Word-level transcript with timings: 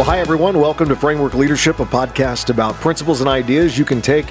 Well, 0.00 0.08
hi, 0.08 0.18
everyone. 0.20 0.58
Welcome 0.58 0.88
to 0.88 0.96
Framework 0.96 1.34
Leadership, 1.34 1.78
a 1.78 1.84
podcast 1.84 2.48
about 2.48 2.74
principles 2.76 3.20
and 3.20 3.28
ideas 3.28 3.76
you 3.76 3.84
can 3.84 4.00
take 4.00 4.24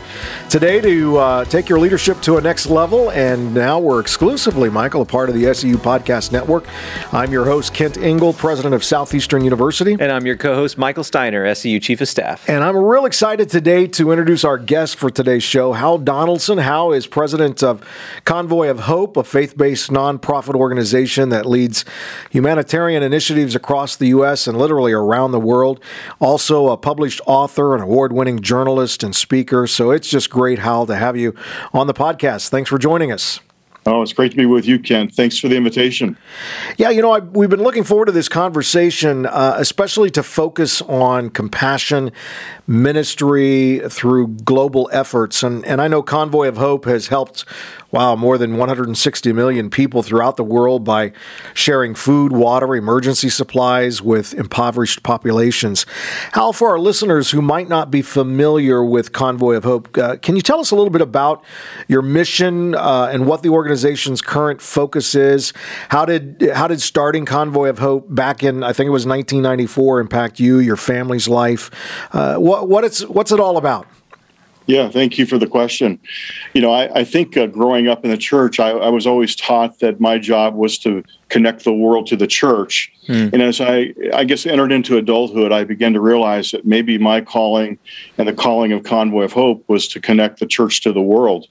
today 0.49 0.81
to 0.81 1.18
uh, 1.18 1.45
take 1.45 1.69
your 1.69 1.77
leadership 1.77 2.19
to 2.21 2.38
a 2.38 2.41
next 2.41 2.65
level. 2.65 3.11
And 3.11 3.54
now 3.54 3.77
we're 3.77 4.00
exclusively, 4.00 4.71
Michael, 4.71 5.04
a 5.04 5.05
part 5.05 5.29
of 5.29 5.36
the 5.36 5.54
SEU 5.54 5.77
Podcast 5.77 6.32
Network. 6.32 6.65
I'm 7.13 7.32
your 7.32 7.45
host, 7.45 7.75
Kent 7.75 7.97
Ingle, 7.97 8.33
president 8.33 8.73
of 8.73 8.83
Southeastern 8.83 9.43
University. 9.43 9.91
And 9.91 10.11
I'm 10.11 10.25
your 10.25 10.37
co 10.37 10.55
host, 10.55 10.79
Michael 10.79 11.04
Steiner, 11.04 11.54
SEU 11.54 11.79
Chief 11.79 12.01
of 12.01 12.07
Staff. 12.07 12.49
And 12.49 12.63
I'm 12.63 12.75
real 12.75 13.05
excited 13.05 13.47
today 13.51 13.86
to 13.89 14.11
introduce 14.11 14.43
our 14.43 14.57
guest 14.57 14.95
for 14.95 15.11
today's 15.11 15.43
show, 15.43 15.73
Hal 15.73 16.00
Donaldson. 16.00 16.57
Hal 16.57 16.93
is 16.93 17.06
president 17.06 17.61
of 17.61 17.87
Convoy 18.25 18.70
of 18.70 18.79
Hope, 18.79 19.17
a 19.17 19.23
faith 19.23 19.56
based 19.56 19.92
nonprofit 19.92 20.56
organization 20.56 21.29
that 21.29 21.45
leads 21.45 21.86
humanitarian 22.31 23.04
initiatives 23.04 23.54
across 23.54 23.95
the 23.95 24.07
U.S. 24.07 24.47
and 24.47 24.57
literally 24.57 24.93
around 24.93 25.31
the 25.31 25.39
world 25.39 25.58
world. 25.59 25.79
Also, 26.19 26.69
a 26.69 26.77
published 26.77 27.19
author, 27.25 27.75
an 27.75 27.81
award 27.81 28.13
winning 28.13 28.39
journalist, 28.39 29.04
and 29.04 29.13
speaker. 29.13 29.67
So 29.67 29.91
it's 29.91 30.09
just 30.09 30.29
great, 30.29 30.59
Hal, 30.59 30.86
to 30.86 30.95
have 30.95 31.17
you 31.17 31.36
on 31.73 31.87
the 31.87 31.93
podcast. 31.93 32.50
Thanks 32.50 32.69
for 32.69 32.77
joining 32.77 33.11
us. 33.11 33.41
Oh, 33.86 34.02
it's 34.02 34.14
great 34.14 34.31
to 34.31 34.38
be 34.38 34.45
with 34.45 34.66
you, 34.66 34.77
Ken. 34.77 35.09
Thanks 35.09 35.39
for 35.39 35.47
the 35.47 35.55
invitation. 35.55 36.17
Yeah, 36.77 36.89
you 36.89 37.02
know, 37.02 37.11
I, 37.11 37.19
we've 37.19 37.50
been 37.50 37.64
looking 37.64 37.83
forward 37.83 38.05
to 38.05 38.11
this 38.11 38.30
conversation, 38.30 39.25
uh, 39.25 39.55
especially 39.58 40.11
to 40.11 40.22
focus 40.22 40.81
on 40.83 41.30
compassion, 41.30 42.11
ministry 42.67 43.81
through 43.89 44.28
global 44.28 44.89
efforts. 44.91 45.44
And, 45.44 45.66
and 45.66 45.81
I 45.81 45.88
know 45.88 46.03
Convoy 46.03 46.47
of 46.47 46.58
Hope 46.58 46.86
has 46.86 47.08
helped 47.08 47.45
wow, 47.92 48.16
more 48.16 48.38
than 48.38 48.58
160 48.58 49.34
million 49.34 49.70
people 49.70 50.04
throughout 50.04 50.38
the 50.38 50.44
world 50.44 50.84
by 50.84 51.12
sharing 51.54 51.96
food, 51.96 52.31
water, 52.31 52.76
emergency 52.76 53.30
supplies 53.30 54.02
with 54.02 54.34
impoverished 54.36 55.02
populations. 55.04 55.86
Hal, 56.34 56.54
for 56.54 56.70
our 56.70 56.80
listeners 56.80 57.31
who 57.31 57.42
might 57.42 57.68
not 57.68 57.90
be 57.90 58.02
familiar 58.02 58.84
with 58.84 59.12
Convoy 59.12 59.56
of 59.56 59.64
Hope, 59.64 59.98
uh, 59.98 60.18
can 60.18 60.36
you 60.36 60.42
tell 60.42 60.59
us 60.59 60.72
a 60.72 60.76
little 60.76 60.92
bit 60.92 61.02
about 61.02 61.44
your 61.88 62.02
mission 62.02 62.76
uh, 62.76 63.09
and 63.12 63.26
what 63.26 63.42
the 63.42 63.50
organization's 63.50 64.22
current 64.22 64.62
focus 64.62 65.16
is? 65.16 65.53
How 65.90 66.06
did 66.06 66.52
how 66.53 66.68
did 66.68 66.81
starting 66.81 67.26
Convoy 67.26 67.70
of 67.70 67.80
Hope 67.80 68.14
back 68.14 68.44
in 68.44 68.64
I 68.64 68.74
think 68.74 68.88
it 68.88 68.92
was 68.92 69.06
1994 69.06 70.00
impact 70.00 70.40
you, 70.40 70.59
your 70.59 70.78
family's 70.78 71.28
life? 71.28 71.72
Uh, 72.14 72.36
what 72.36 72.70
what 72.70 72.84
it's 72.84 73.06
what's 73.06 73.31
it 73.31 73.40
all 73.40 73.58
about? 73.58 73.88
Yeah, 74.70 74.88
thank 74.88 75.17
you 75.17 75.25
for 75.25 75.39
the 75.39 75.48
question. 75.48 76.00
You 76.53 76.62
know, 76.62 76.72
I, 76.72 77.00
I 77.00 77.03
think 77.03 77.36
uh, 77.36 77.48
growing 77.48 77.88
up 77.88 78.06
in 78.06 78.12
the 78.12 78.17
church, 78.17 78.59
I, 78.59 78.70
I, 78.70 78.89
was 78.89 79.08
always 79.08 79.36
taught 79.36 79.80
that 79.80 80.00
my 80.00 80.20
job 80.20 80.53
was 80.53 80.78
to 80.80 81.03
connect 81.30 81.64
the 81.64 81.73
world 81.73 82.06
to 82.08 82.16
the 82.16 82.28
church. 82.28 82.94
Mm. 83.08 83.34
And 83.34 83.42
as 83.42 83.59
I, 83.62 83.95
I 84.14 84.25
guess, 84.25 84.45
entered 84.45 84.72
into 84.72 84.97
adulthood, 84.97 85.52
I 85.52 85.64
began 85.64 85.94
to 85.94 86.00
realize 86.00 86.52
that 86.52 86.67
maybe 86.67 87.00
my 87.00 87.20
calling 87.20 87.80
and 88.20 88.28
the 88.28 88.34
calling 88.34 88.72
of 88.72 88.84
Convoy 88.84 89.23
of 89.23 89.34
Hope 89.34 89.64
was 89.67 89.88
to 89.88 90.00
connect 90.00 90.40
the 90.40 90.45
church 90.45 90.81
to 90.84 90.94
the 90.94 91.02
world. 91.02 91.47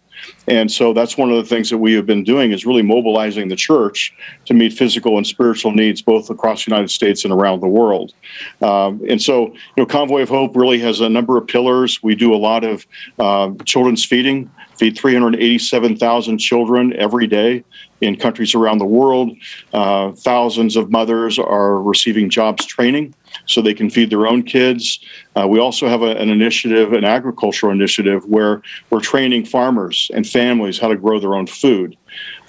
And 0.47 0.71
so 0.71 0.93
that's 0.93 1.17
one 1.17 1.31
of 1.31 1.37
the 1.37 1.45
things 1.45 1.69
that 1.71 1.79
we 1.79 1.93
have 1.95 2.07
been 2.07 2.25
doing 2.25 2.53
is 2.53 2.65
really 2.65 2.83
mobilizing 2.83 3.49
the 3.49 3.57
church 3.57 4.15
to 4.47 4.55
meet 4.55 4.73
physical 4.73 5.17
and 5.17 5.27
spiritual 5.27 5.73
needs 5.73 6.01
both 6.01 6.31
across 6.31 6.65
the 6.65 6.71
United 6.71 6.91
States 6.91 7.25
and 7.25 7.33
around 7.33 7.61
the 7.61 7.69
world. 7.69 8.15
Um, 8.63 9.03
and 9.09 9.21
so, 9.21 9.49
you 9.49 9.57
know, 9.77 9.87
Convoy 9.87 10.23
of 10.23 10.29
Hope 10.29 10.57
really 10.57 10.79
has 10.81 11.01
a 11.01 11.09
number 11.09 11.37
of 11.37 11.47
pillars. 11.47 12.03
We 12.03 12.15
do 12.15 12.35
a 12.35 12.37
lot 12.37 12.65
of 12.65 12.87
uh, 13.19 13.51
children's 13.65 14.05
feeding, 14.05 14.51
feed 14.77 14.97
387,000 14.97 16.39
children 16.39 16.95
every 16.95 17.27
day 17.27 17.65
in 18.01 18.17
countries 18.17 18.55
around 18.55 18.79
the 18.79 18.87
world. 18.87 19.37
Uh, 19.73 20.13
thousands 20.13 20.77
of 20.77 20.91
mothers 20.91 21.39
are 21.39 21.83
receiving 21.83 22.31
jobs 22.31 22.65
training 22.65 23.15
so 23.49 23.61
they 23.61 23.75
can 23.75 23.91
feed 23.91 24.11
their 24.11 24.27
own 24.27 24.43
kids. 24.43 25.01
Uh, 25.35 25.49
we 25.49 25.59
also 25.59 25.89
have 25.89 26.03
a, 26.03 26.13
an 26.17 26.29
initiative, 26.29 26.93
an 26.93 27.05
agricultural 27.05 27.73
initiative, 27.73 28.25
where 28.27 28.63
we're 28.91 29.01
training 29.01 29.45
farmers 29.45 30.11
and 30.15 30.27
families 30.27 30.79
how 30.79 30.89
to 30.89 30.97
grow 30.97 31.19
their 31.19 31.35
own 31.35 31.47
food. 31.47 31.97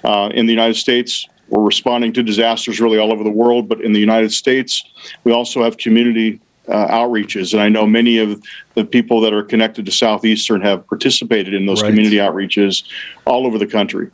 Uh, 0.04 0.30
in 0.32 0.46
the 0.46 0.52
United 0.52 0.74
States, 0.74 1.26
we're 1.48 1.64
responding 1.64 2.12
to 2.12 2.22
disasters 2.22 2.80
really 2.80 2.98
all 2.98 3.12
over 3.12 3.24
the 3.24 3.30
world, 3.30 3.68
but 3.68 3.80
in 3.80 3.92
the 3.92 3.98
United 3.98 4.32
States, 4.32 4.84
we 5.24 5.32
also 5.32 5.64
have 5.64 5.76
community 5.76 6.40
uh, 6.68 6.86
outreaches. 6.88 7.52
And 7.52 7.60
I 7.60 7.68
know 7.68 7.86
many 7.86 8.18
of 8.18 8.40
the 8.74 8.84
people 8.84 9.20
that 9.22 9.32
are 9.32 9.42
connected 9.42 9.84
to 9.86 9.92
Southeastern 9.92 10.60
have 10.60 10.86
participated 10.86 11.54
in 11.54 11.66
those 11.66 11.82
right. 11.82 11.88
community 11.88 12.16
outreaches 12.16 12.84
all 13.26 13.46
over 13.46 13.58
the 13.58 13.66
country. 13.66 14.10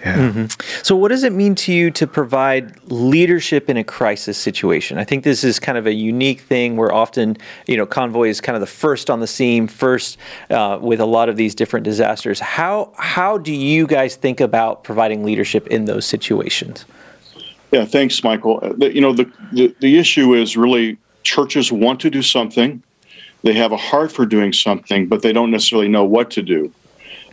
Yeah. 0.00 0.16
Mm-hmm. 0.16 0.82
So, 0.82 0.94
what 0.94 1.08
does 1.08 1.24
it 1.24 1.32
mean 1.32 1.54
to 1.56 1.72
you 1.72 1.90
to 1.92 2.06
provide 2.06 2.80
leadership 2.90 3.68
in 3.70 3.76
a 3.76 3.84
crisis 3.84 4.36
situation? 4.36 4.98
I 4.98 5.04
think 5.04 5.24
this 5.24 5.42
is 5.42 5.58
kind 5.58 5.78
of 5.78 5.86
a 5.86 5.92
unique 5.92 6.40
thing 6.40 6.76
where 6.76 6.92
often, 6.92 7.36
you 7.66 7.76
know, 7.76 7.86
Convoy 7.86 8.28
is 8.28 8.40
kind 8.40 8.54
of 8.54 8.60
the 8.60 8.66
first 8.66 9.08
on 9.10 9.20
the 9.20 9.26
scene, 9.26 9.66
first 9.66 10.18
uh, 10.50 10.78
with 10.80 11.00
a 11.00 11.06
lot 11.06 11.28
of 11.28 11.36
these 11.36 11.54
different 11.54 11.84
disasters. 11.84 12.40
How 12.40 12.92
how 12.96 13.38
do 13.38 13.52
you 13.52 13.86
guys 13.86 14.16
think 14.16 14.40
about 14.40 14.84
providing 14.84 15.24
leadership 15.24 15.66
in 15.68 15.86
those 15.86 16.04
situations? 16.04 16.84
Yeah, 17.72 17.84
thanks, 17.84 18.22
Michael. 18.22 18.60
Uh, 18.62 18.86
you 18.86 19.00
know, 19.00 19.12
the, 19.12 19.30
the, 19.52 19.74
the 19.80 19.98
issue 19.98 20.34
is 20.34 20.56
really 20.56 20.98
churches 21.24 21.72
want 21.72 22.00
to 22.00 22.10
do 22.10 22.22
something, 22.22 22.82
they 23.42 23.52
have 23.52 23.72
a 23.72 23.76
heart 23.76 24.10
for 24.12 24.24
doing 24.24 24.52
something, 24.52 25.06
but 25.08 25.22
they 25.22 25.32
don't 25.32 25.50
necessarily 25.50 25.88
know 25.88 26.04
what 26.04 26.30
to 26.32 26.42
do. 26.42 26.72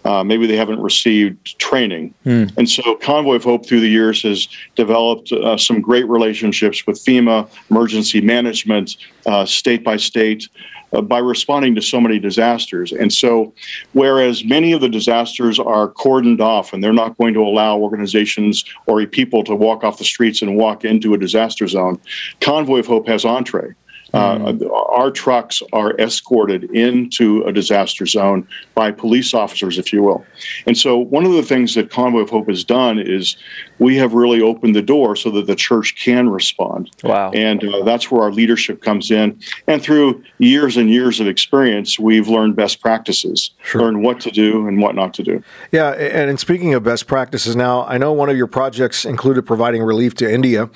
Uh, 0.05 0.23
maybe 0.23 0.47
they 0.47 0.57
haven't 0.57 0.81
received 0.81 1.57
training. 1.59 2.13
Mm. 2.25 2.55
And 2.57 2.69
so 2.69 2.95
Convoy 2.95 3.35
of 3.35 3.43
Hope 3.43 3.65
through 3.65 3.79
the 3.79 3.89
years 3.89 4.21
has 4.23 4.47
developed 4.75 5.31
uh, 5.31 5.57
some 5.57 5.81
great 5.81 6.07
relationships 6.07 6.85
with 6.85 7.03
FEMA, 7.03 7.49
emergency 7.69 8.21
management, 8.21 8.97
uh, 9.25 9.45
state 9.45 9.83
by 9.83 9.97
state. 9.97 10.49
Uh, 10.93 11.01
by 11.01 11.17
responding 11.17 11.73
to 11.73 11.81
so 11.81 11.99
many 11.99 12.19
disasters. 12.19 12.91
And 12.91 13.11
so, 13.11 13.51
whereas 13.93 14.45
many 14.45 14.73
of 14.73 14.81
the 14.81 14.89
disasters 14.89 15.57
are 15.57 15.89
cordoned 15.89 16.39
off 16.39 16.71
and 16.71 16.83
they're 16.83 16.93
not 16.93 17.17
going 17.17 17.33
to 17.33 17.41
allow 17.41 17.79
organizations 17.79 18.63
or 18.85 19.03
people 19.07 19.43
to 19.45 19.55
walk 19.55 19.83
off 19.83 19.97
the 19.97 20.03
streets 20.03 20.43
and 20.43 20.55
walk 20.55 20.85
into 20.85 21.15
a 21.15 21.17
disaster 21.17 21.67
zone, 21.67 21.99
Convoy 22.41 22.77
of 22.77 22.85
Hope 22.85 23.07
has 23.07 23.25
entree. 23.25 23.73
Uh, 24.13 24.37
mm. 24.37 24.71
our 24.91 25.09
trucks 25.09 25.63
are 25.73 25.97
escorted 25.97 26.65
into 26.65 27.41
a 27.43 27.51
disaster 27.51 28.05
zone 28.05 28.47
by 28.75 28.91
police 28.91 29.33
officers, 29.33 29.79
if 29.79 29.91
you 29.91 30.03
will. 30.03 30.23
And 30.67 30.77
so, 30.77 30.97
one 30.97 31.25
of 31.25 31.33
the 31.33 31.41
things 31.41 31.73
that 31.75 31.89
Convoy 31.89 32.21
of 32.21 32.29
Hope 32.29 32.47
has 32.47 32.63
done 32.63 32.99
is 32.99 33.35
we 33.79 33.95
have 33.97 34.13
really 34.13 34.41
opened 34.41 34.75
the 34.75 34.81
door 34.81 35.15
so 35.15 35.31
that 35.31 35.47
the 35.47 35.55
church 35.55 35.95
can 35.95 36.29
respond. 36.29 36.91
Wow. 37.03 37.31
And 37.31 37.63
uh, 37.63 37.83
that's 37.83 38.11
where 38.11 38.21
our 38.21 38.31
leadership 38.31 38.81
comes 38.81 39.09
in. 39.09 39.39
And 39.67 39.81
through 39.81 40.23
years 40.37 40.77
and 40.77 40.89
years 40.89 41.19
of 41.19 41.27
experience, 41.27 41.97
we've 41.97 42.27
learned 42.27 42.55
best 42.55 42.81
practices, 42.81 43.51
sure. 43.63 43.81
learned 43.81 44.03
what 44.03 44.19
to 44.21 44.31
do 44.31 44.67
and 44.67 44.79
what 44.79 44.95
not 44.95 45.13
to 45.15 45.23
do. 45.23 45.43
Yeah. 45.71 45.91
And 45.91 46.39
speaking 46.39 46.73
of 46.75 46.83
best 46.83 47.07
practices, 47.07 47.55
now 47.55 47.83
I 47.85 47.97
know 47.97 48.13
one 48.13 48.29
of 48.29 48.37
your 48.37 48.47
projects 48.47 49.05
included 49.05 49.43
providing 49.43 49.81
relief 49.81 50.13
to 50.15 50.31
India 50.31 50.69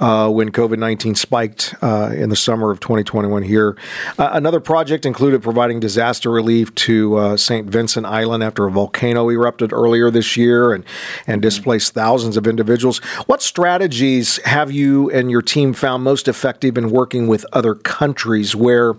uh, 0.00 0.28
when 0.28 0.50
COVID 0.50 0.78
19 0.78 1.14
spiked 1.14 1.74
uh, 1.82 2.12
in 2.14 2.30
the 2.30 2.36
summer 2.36 2.70
of 2.70 2.79
2021 2.80 3.42
here. 3.42 3.76
Uh, 4.18 4.30
another 4.32 4.60
project 4.60 5.04
included 5.06 5.42
providing 5.42 5.80
disaster 5.80 6.30
relief 6.30 6.74
to 6.74 7.16
uh, 7.16 7.36
St. 7.36 7.68
Vincent 7.68 8.06
Island 8.06 8.42
after 8.42 8.66
a 8.66 8.70
volcano 8.70 9.28
erupted 9.30 9.72
earlier 9.72 10.10
this 10.10 10.36
year 10.36 10.72
and, 10.72 10.84
and 11.26 11.42
displaced 11.42 11.94
thousands 11.94 12.36
of 12.36 12.46
individuals. 12.46 12.98
What 13.26 13.42
strategies 13.42 14.38
have 14.44 14.70
you 14.70 15.10
and 15.10 15.30
your 15.30 15.42
team 15.42 15.72
found 15.72 16.04
most 16.04 16.28
effective 16.28 16.78
in 16.78 16.90
working 16.90 17.26
with 17.26 17.44
other 17.52 17.74
countries 17.74 18.54
where, 18.56 18.94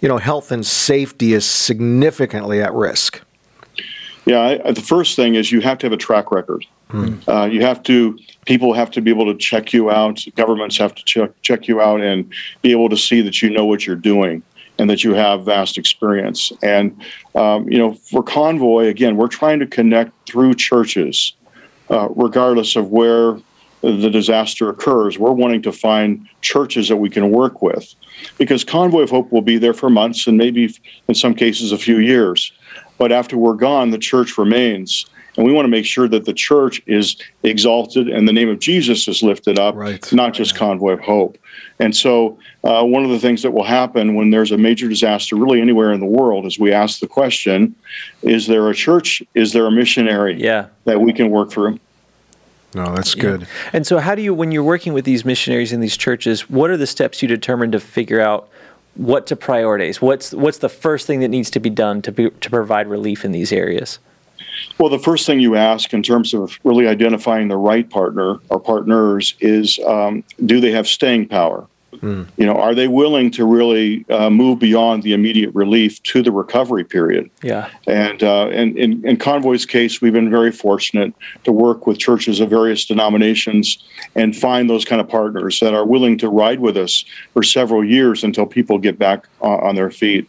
you 0.00 0.08
know, 0.08 0.18
health 0.18 0.50
and 0.50 0.64
safety 0.66 1.32
is 1.32 1.44
significantly 1.44 2.62
at 2.62 2.72
risk? 2.72 3.25
Yeah, 4.26 4.58
I, 4.64 4.72
the 4.72 4.82
first 4.82 5.14
thing 5.14 5.36
is 5.36 5.52
you 5.52 5.60
have 5.60 5.78
to 5.78 5.86
have 5.86 5.92
a 5.92 5.96
track 5.96 6.32
record. 6.32 6.66
Hmm. 6.90 7.14
Uh, 7.28 7.46
you 7.46 7.62
have 7.62 7.82
to 7.84 8.18
people 8.44 8.72
have 8.74 8.90
to 8.92 9.00
be 9.00 9.10
able 9.10 9.32
to 9.32 9.38
check 9.38 9.72
you 9.72 9.90
out. 9.90 10.24
Governments 10.34 10.76
have 10.76 10.94
to 10.94 11.04
check 11.04 11.30
check 11.42 11.68
you 11.68 11.80
out 11.80 12.00
and 12.00 12.32
be 12.60 12.72
able 12.72 12.88
to 12.88 12.96
see 12.96 13.20
that 13.22 13.40
you 13.40 13.50
know 13.50 13.64
what 13.64 13.86
you're 13.86 13.96
doing 13.96 14.42
and 14.78 14.90
that 14.90 15.04
you 15.04 15.14
have 15.14 15.44
vast 15.44 15.78
experience. 15.78 16.52
And 16.62 17.00
um, 17.34 17.68
you 17.70 17.78
know, 17.78 17.94
for 17.94 18.22
Convoy, 18.22 18.86
again, 18.86 19.16
we're 19.16 19.28
trying 19.28 19.60
to 19.60 19.66
connect 19.66 20.12
through 20.28 20.54
churches, 20.54 21.32
uh, 21.90 22.08
regardless 22.10 22.76
of 22.76 22.90
where 22.90 23.38
the 23.82 24.10
disaster 24.10 24.68
occurs. 24.68 25.18
We're 25.18 25.32
wanting 25.32 25.62
to 25.62 25.72
find 25.72 26.26
churches 26.40 26.88
that 26.88 26.96
we 26.96 27.10
can 27.10 27.30
work 27.30 27.62
with, 27.62 27.94
because 28.38 28.64
Convoy 28.64 29.02
of 29.02 29.10
Hope 29.10 29.30
will 29.30 29.42
be 29.42 29.58
there 29.58 29.74
for 29.74 29.88
months 29.88 30.26
and 30.26 30.36
maybe, 30.36 30.74
in 31.08 31.14
some 31.14 31.34
cases, 31.34 31.70
a 31.72 31.78
few 31.78 31.98
years. 31.98 32.52
But 32.98 33.12
after 33.12 33.36
we're 33.36 33.54
gone, 33.54 33.90
the 33.90 33.98
church 33.98 34.38
remains 34.38 35.06
and 35.36 35.46
we 35.46 35.52
want 35.52 35.64
to 35.64 35.70
make 35.70 35.84
sure 35.84 36.08
that 36.08 36.24
the 36.24 36.32
church 36.32 36.82
is 36.86 37.16
exalted 37.42 38.08
and 38.08 38.26
the 38.26 38.32
name 38.32 38.48
of 38.48 38.58
Jesus 38.58 39.06
is 39.06 39.22
lifted 39.22 39.58
up, 39.58 39.74
right. 39.74 40.12
not 40.12 40.34
just 40.34 40.56
Convoy 40.56 40.92
of 40.92 41.00
Hope. 41.00 41.38
And 41.78 41.94
so, 41.94 42.38
uh, 42.64 42.82
one 42.84 43.04
of 43.04 43.10
the 43.10 43.18
things 43.18 43.42
that 43.42 43.50
will 43.50 43.64
happen 43.64 44.14
when 44.14 44.30
there's 44.30 44.50
a 44.50 44.56
major 44.56 44.88
disaster, 44.88 45.36
really 45.36 45.60
anywhere 45.60 45.92
in 45.92 46.00
the 46.00 46.06
world, 46.06 46.46
is 46.46 46.58
we 46.58 46.72
ask 46.72 47.00
the 47.00 47.06
question 47.06 47.74
Is 48.22 48.46
there 48.46 48.68
a 48.70 48.74
church? 48.74 49.22
Is 49.34 49.52
there 49.52 49.66
a 49.66 49.70
missionary 49.70 50.40
yeah. 50.40 50.66
that 50.84 51.00
we 51.00 51.12
can 51.12 51.30
work 51.30 51.50
through? 51.50 51.78
No, 52.74 52.94
that's 52.94 53.14
good. 53.14 53.42
Yeah. 53.42 53.46
And 53.72 53.86
so, 53.86 53.98
how 53.98 54.14
do 54.14 54.22
you, 54.22 54.34
when 54.34 54.52
you're 54.52 54.64
working 54.64 54.92
with 54.92 55.04
these 55.04 55.24
missionaries 55.24 55.72
in 55.72 55.80
these 55.80 55.96
churches, 55.96 56.48
what 56.48 56.70
are 56.70 56.76
the 56.76 56.86
steps 56.86 57.22
you 57.22 57.28
determine 57.28 57.72
to 57.72 57.80
figure 57.80 58.20
out 58.20 58.48
what 58.96 59.26
to 59.28 59.36
prioritize? 59.36 60.00
What's 60.00 60.32
what's 60.32 60.58
the 60.58 60.68
first 60.68 61.06
thing 61.06 61.20
that 61.20 61.28
needs 61.28 61.50
to 61.50 61.60
be 61.60 61.70
done 61.70 62.02
to 62.02 62.12
be, 62.12 62.30
to 62.30 62.50
provide 62.50 62.88
relief 62.88 63.24
in 63.24 63.32
these 63.32 63.52
areas? 63.52 63.98
Well, 64.78 64.90
the 64.90 64.98
first 64.98 65.26
thing 65.26 65.40
you 65.40 65.56
ask 65.56 65.92
in 65.94 66.02
terms 66.02 66.34
of 66.34 66.58
really 66.64 66.86
identifying 66.86 67.48
the 67.48 67.56
right 67.56 67.88
partner 67.88 68.38
or 68.50 68.60
partners 68.60 69.34
is 69.40 69.78
um, 69.86 70.24
do 70.44 70.60
they 70.60 70.72
have 70.72 70.86
staying 70.86 71.28
power? 71.28 71.66
Mm. 72.00 72.26
You 72.36 72.46
know, 72.46 72.54
are 72.54 72.74
they 72.74 72.88
willing 72.88 73.30
to 73.32 73.44
really 73.44 74.04
uh, 74.10 74.30
move 74.30 74.58
beyond 74.58 75.02
the 75.02 75.12
immediate 75.12 75.54
relief 75.54 76.02
to 76.04 76.22
the 76.22 76.32
recovery 76.32 76.84
period? 76.84 77.30
Yeah. 77.42 77.70
And 77.86 78.22
uh, 78.22 78.48
and 78.48 78.76
in, 78.76 79.06
in 79.06 79.16
Convoy's 79.16 79.66
case, 79.66 80.00
we've 80.00 80.12
been 80.12 80.30
very 80.30 80.52
fortunate 80.52 81.14
to 81.44 81.52
work 81.52 81.86
with 81.86 81.98
churches 81.98 82.40
of 82.40 82.50
various 82.50 82.84
denominations 82.84 83.78
and 84.14 84.36
find 84.36 84.68
those 84.68 84.84
kind 84.84 85.00
of 85.00 85.08
partners 85.08 85.60
that 85.60 85.74
are 85.74 85.84
willing 85.84 86.18
to 86.18 86.28
ride 86.28 86.60
with 86.60 86.76
us 86.76 87.04
for 87.32 87.42
several 87.42 87.84
years 87.84 88.24
until 88.24 88.46
people 88.46 88.78
get 88.78 88.98
back 88.98 89.26
on, 89.40 89.60
on 89.60 89.74
their 89.74 89.90
feet. 89.90 90.28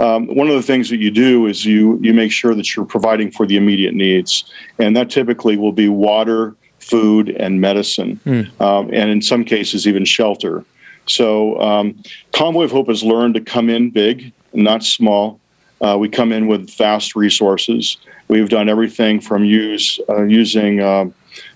Um, 0.00 0.26
one 0.28 0.48
of 0.48 0.54
the 0.54 0.62
things 0.62 0.90
that 0.90 0.98
you 0.98 1.10
do 1.10 1.46
is 1.46 1.64
you 1.64 1.98
you 2.00 2.14
make 2.14 2.30
sure 2.30 2.54
that 2.54 2.76
you're 2.76 2.84
providing 2.84 3.30
for 3.30 3.46
the 3.46 3.56
immediate 3.56 3.94
needs, 3.94 4.44
and 4.78 4.96
that 4.96 5.10
typically 5.10 5.56
will 5.56 5.72
be 5.72 5.88
water, 5.88 6.54
food, 6.78 7.30
and 7.30 7.60
medicine, 7.60 8.20
mm. 8.24 8.60
um, 8.60 8.90
and 8.92 9.10
in 9.10 9.20
some 9.20 9.44
cases 9.44 9.86
even 9.86 10.04
shelter. 10.04 10.64
So 11.08 11.60
um, 11.60 12.02
Convoy 12.32 12.64
of 12.64 12.70
Hope 12.70 12.88
has 12.88 13.02
learned 13.02 13.34
to 13.34 13.40
come 13.40 13.70
in 13.70 13.90
big, 13.90 14.32
not 14.52 14.84
small. 14.84 15.40
Uh, 15.80 15.96
we 15.98 16.08
come 16.08 16.32
in 16.32 16.48
with 16.48 16.70
vast 16.76 17.14
resources. 17.14 17.96
We've 18.28 18.48
done 18.48 18.68
everything 18.68 19.20
from 19.20 19.44
use 19.44 19.98
uh, 20.08 20.24
using 20.24 20.80
uh, 20.80 21.06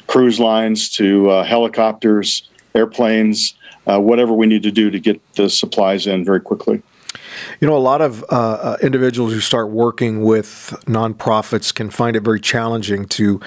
cruise 0.07 0.39
lines 0.39 0.89
to 0.91 1.31
uh, 1.31 1.45
helicopters, 1.45 2.49
airplanes, 2.75 3.55
uh, 3.87 4.01
whatever 4.01 4.33
we 4.33 4.47
need 4.47 4.63
to 4.63 4.71
do 4.71 4.91
to 4.91 5.01
get 5.01 5.21
the 5.35 5.51
supplies 5.51 6.07
in 6.07 6.25
very 6.25 6.41
quickly. 6.41 6.83
You 7.61 7.69
know, 7.69 7.77
a 7.77 7.79
lot 7.79 8.01
of 8.01 8.23
uh, 8.25 8.27
uh, 8.29 8.77
individuals 8.83 9.33
who 9.33 9.41
start 9.41 9.71
working 9.71 10.23
with 10.23 10.75
nonprofits 10.87 11.75
can 11.75 11.91
find 11.91 12.17
it 12.17 12.21
very 12.21 12.41
challenging 12.41 13.07
to 13.07 13.41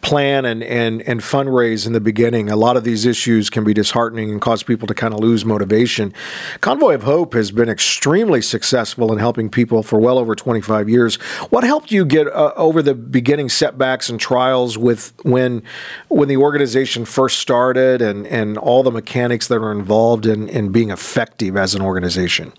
plan 0.00 0.44
and, 0.44 0.62
and, 0.62 1.02
and 1.02 1.20
fundraise 1.20 1.86
in 1.86 1.92
the 1.92 2.00
beginning. 2.00 2.48
A 2.48 2.56
lot 2.56 2.76
of 2.76 2.84
these 2.84 3.04
issues 3.06 3.50
can 3.50 3.64
be 3.64 3.74
disheartening 3.74 4.30
and 4.30 4.40
cause 4.40 4.62
people 4.62 4.86
to 4.86 4.94
kind 4.94 5.12
of 5.12 5.20
lose 5.20 5.44
motivation. 5.44 6.12
Convoy 6.60 6.94
of 6.94 7.02
Hope 7.02 7.34
has 7.34 7.50
been 7.50 7.68
extremely 7.68 8.40
successful 8.42 9.12
in 9.12 9.18
helping 9.18 9.50
people 9.50 9.82
for 9.82 9.98
well 9.98 10.18
over 10.18 10.34
25 10.34 10.88
years. 10.88 11.16
What 11.50 11.64
helped 11.64 11.90
you 11.90 12.04
get 12.04 12.28
uh, 12.28 12.52
over 12.56 12.82
the 12.82 12.94
beginning 12.94 13.48
setbacks 13.48 14.08
and 14.08 14.20
trials 14.20 14.78
with 14.78 15.12
when 15.24 15.62
when 16.08 16.28
the 16.28 16.36
organization 16.36 17.04
first 17.04 17.38
started 17.38 18.02
and, 18.02 18.26
and 18.26 18.58
all 18.58 18.82
the 18.82 18.90
mechanics 18.90 19.48
that 19.48 19.56
are 19.56 19.72
involved 19.72 20.26
in, 20.26 20.48
in 20.48 20.70
being 20.70 20.90
effective 20.90 21.56
as 21.56 21.74
an 21.74 21.82
organization? 21.82 22.52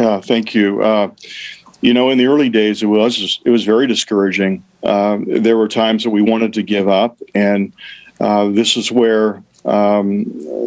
Yeah, 0.00 0.20
thank 0.20 0.54
you. 0.54 0.82
Uh, 0.82 1.10
you 1.82 1.92
know, 1.92 2.08
in 2.08 2.16
the 2.16 2.26
early 2.26 2.48
days, 2.48 2.82
it 2.82 2.86
was 2.86 3.40
it 3.44 3.50
was 3.50 3.64
very 3.64 3.86
discouraging. 3.86 4.64
Uh, 4.82 5.18
there 5.26 5.58
were 5.58 5.68
times 5.68 6.04
that 6.04 6.10
we 6.10 6.22
wanted 6.22 6.54
to 6.54 6.62
give 6.62 6.88
up, 6.88 7.18
and 7.34 7.72
uh, 8.18 8.48
this 8.48 8.78
is 8.78 8.90
where 8.90 9.42
um, 9.66 10.24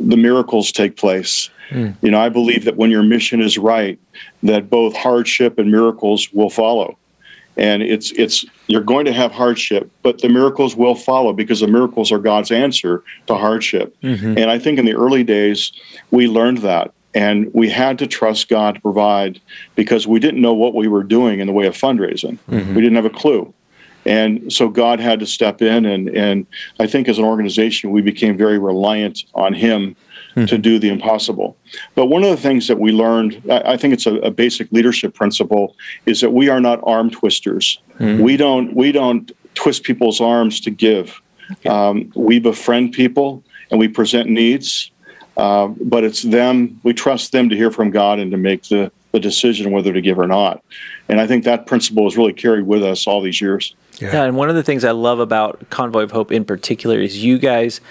the 0.07 0.17
miracles 0.17 0.71
take 0.71 0.97
place. 0.97 1.49
Mm. 1.69 1.95
You 2.03 2.11
know, 2.11 2.19
I 2.19 2.29
believe 2.29 2.65
that 2.65 2.77
when 2.77 2.91
your 2.91 3.01
mission 3.01 3.41
is 3.41 3.57
right, 3.57 3.99
that 4.43 4.69
both 4.69 4.95
hardship 4.95 5.57
and 5.57 5.71
miracles 5.71 6.31
will 6.31 6.51
follow. 6.51 6.97
And 7.57 7.81
it's 7.81 8.11
it's 8.11 8.45
you're 8.67 8.81
going 8.81 9.05
to 9.05 9.13
have 9.13 9.31
hardship, 9.31 9.89
but 10.03 10.19
the 10.19 10.29
miracles 10.29 10.75
will 10.75 10.95
follow 10.95 11.33
because 11.33 11.59
the 11.59 11.67
miracles 11.67 12.11
are 12.11 12.19
God's 12.19 12.51
answer 12.51 13.03
to 13.27 13.35
hardship. 13.35 13.95
Mm-hmm. 14.01 14.37
And 14.37 14.51
I 14.51 14.59
think 14.59 14.77
in 14.77 14.85
the 14.85 14.95
early 14.95 15.23
days 15.23 15.71
we 16.11 16.27
learned 16.27 16.59
that 16.59 16.93
and 17.13 17.53
we 17.53 17.69
had 17.69 17.99
to 17.99 18.07
trust 18.07 18.49
God 18.49 18.75
to 18.75 18.81
provide 18.81 19.39
because 19.75 20.07
we 20.07 20.19
didn't 20.19 20.41
know 20.41 20.53
what 20.53 20.73
we 20.73 20.87
were 20.87 21.03
doing 21.03 21.39
in 21.39 21.47
the 21.47 21.53
way 21.53 21.67
of 21.67 21.75
fundraising. 21.75 22.37
Mm-hmm. 22.49 22.75
We 22.75 22.81
didn't 22.81 22.95
have 22.95 23.05
a 23.05 23.09
clue. 23.09 23.53
And 24.05 24.51
so 24.51 24.67
God 24.67 24.99
had 24.99 25.19
to 25.21 25.25
step 25.25 25.61
in, 25.61 25.85
and, 25.85 26.09
and 26.09 26.45
I 26.79 26.87
think 26.87 27.07
as 27.07 27.19
an 27.19 27.23
organization, 27.23 27.91
we 27.91 28.01
became 28.01 28.35
very 28.35 28.59
reliant 28.59 29.23
on 29.33 29.53
Him 29.53 29.95
mm-hmm. 30.35 30.45
to 30.45 30.57
do 30.57 30.77
the 30.77 30.89
impossible. 30.89 31.55
But 31.95 32.07
one 32.07 32.23
of 32.23 32.29
the 32.29 32.37
things 32.37 32.67
that 32.67 32.79
we 32.79 32.91
learned, 32.91 33.41
I, 33.49 33.73
I 33.73 33.77
think 33.77 33.93
it's 33.93 34.05
a, 34.05 34.15
a, 34.15 34.31
basic 34.31 34.69
leadership 34.71 35.13
principle, 35.13 35.75
is 36.05 36.19
that 36.19 36.31
we 36.31 36.49
are 36.49 36.59
not 36.59 36.81
arm 36.83 37.11
twisters. 37.11 37.79
Mm-hmm. 37.99 38.21
We 38.21 38.35
don't 38.35 38.75
we 38.75 38.91
don't 38.91 39.31
twist 39.55 39.83
people's 39.83 40.19
arms 40.19 40.59
to 40.61 40.71
give. 40.71 41.21
Um, 41.65 42.11
we 42.15 42.39
befriend 42.39 42.93
people 42.93 43.43
and 43.69 43.79
we 43.79 43.87
present 43.87 44.29
needs 44.29 44.91
uh, 45.37 45.67
but 45.67 46.03
it's 46.03 46.21
them, 46.21 46.79
we 46.83 46.93
trust 46.93 47.31
them 47.31 47.49
to 47.49 47.55
hear 47.55 47.71
from 47.71 47.89
God 47.89 48.19
and 48.19 48.31
to 48.31 48.37
make 48.37 48.63
the, 48.63 48.91
the 49.11 49.19
decision 49.19 49.71
whether 49.71 49.93
to 49.93 50.01
give 50.01 50.19
or 50.19 50.27
not. 50.27 50.63
And 51.09 51.19
I 51.19 51.27
think 51.27 51.43
that 51.45 51.65
principle 51.65 52.07
is 52.07 52.17
really 52.17 52.33
carried 52.33 52.65
with 52.65 52.83
us 52.83 53.07
all 53.07 53.21
these 53.21 53.41
years. 53.41 53.75
Yeah. 53.99 54.13
yeah, 54.13 54.23
and 54.23 54.35
one 54.35 54.49
of 54.49 54.55
the 54.55 54.63
things 54.63 54.83
I 54.83 54.91
love 54.91 55.19
about 55.19 55.69
Convoy 55.69 56.03
of 56.03 56.11
Hope 56.11 56.31
in 56.31 56.45
particular 56.45 56.99
is 56.99 57.23
you 57.23 57.37
guys 57.37 57.81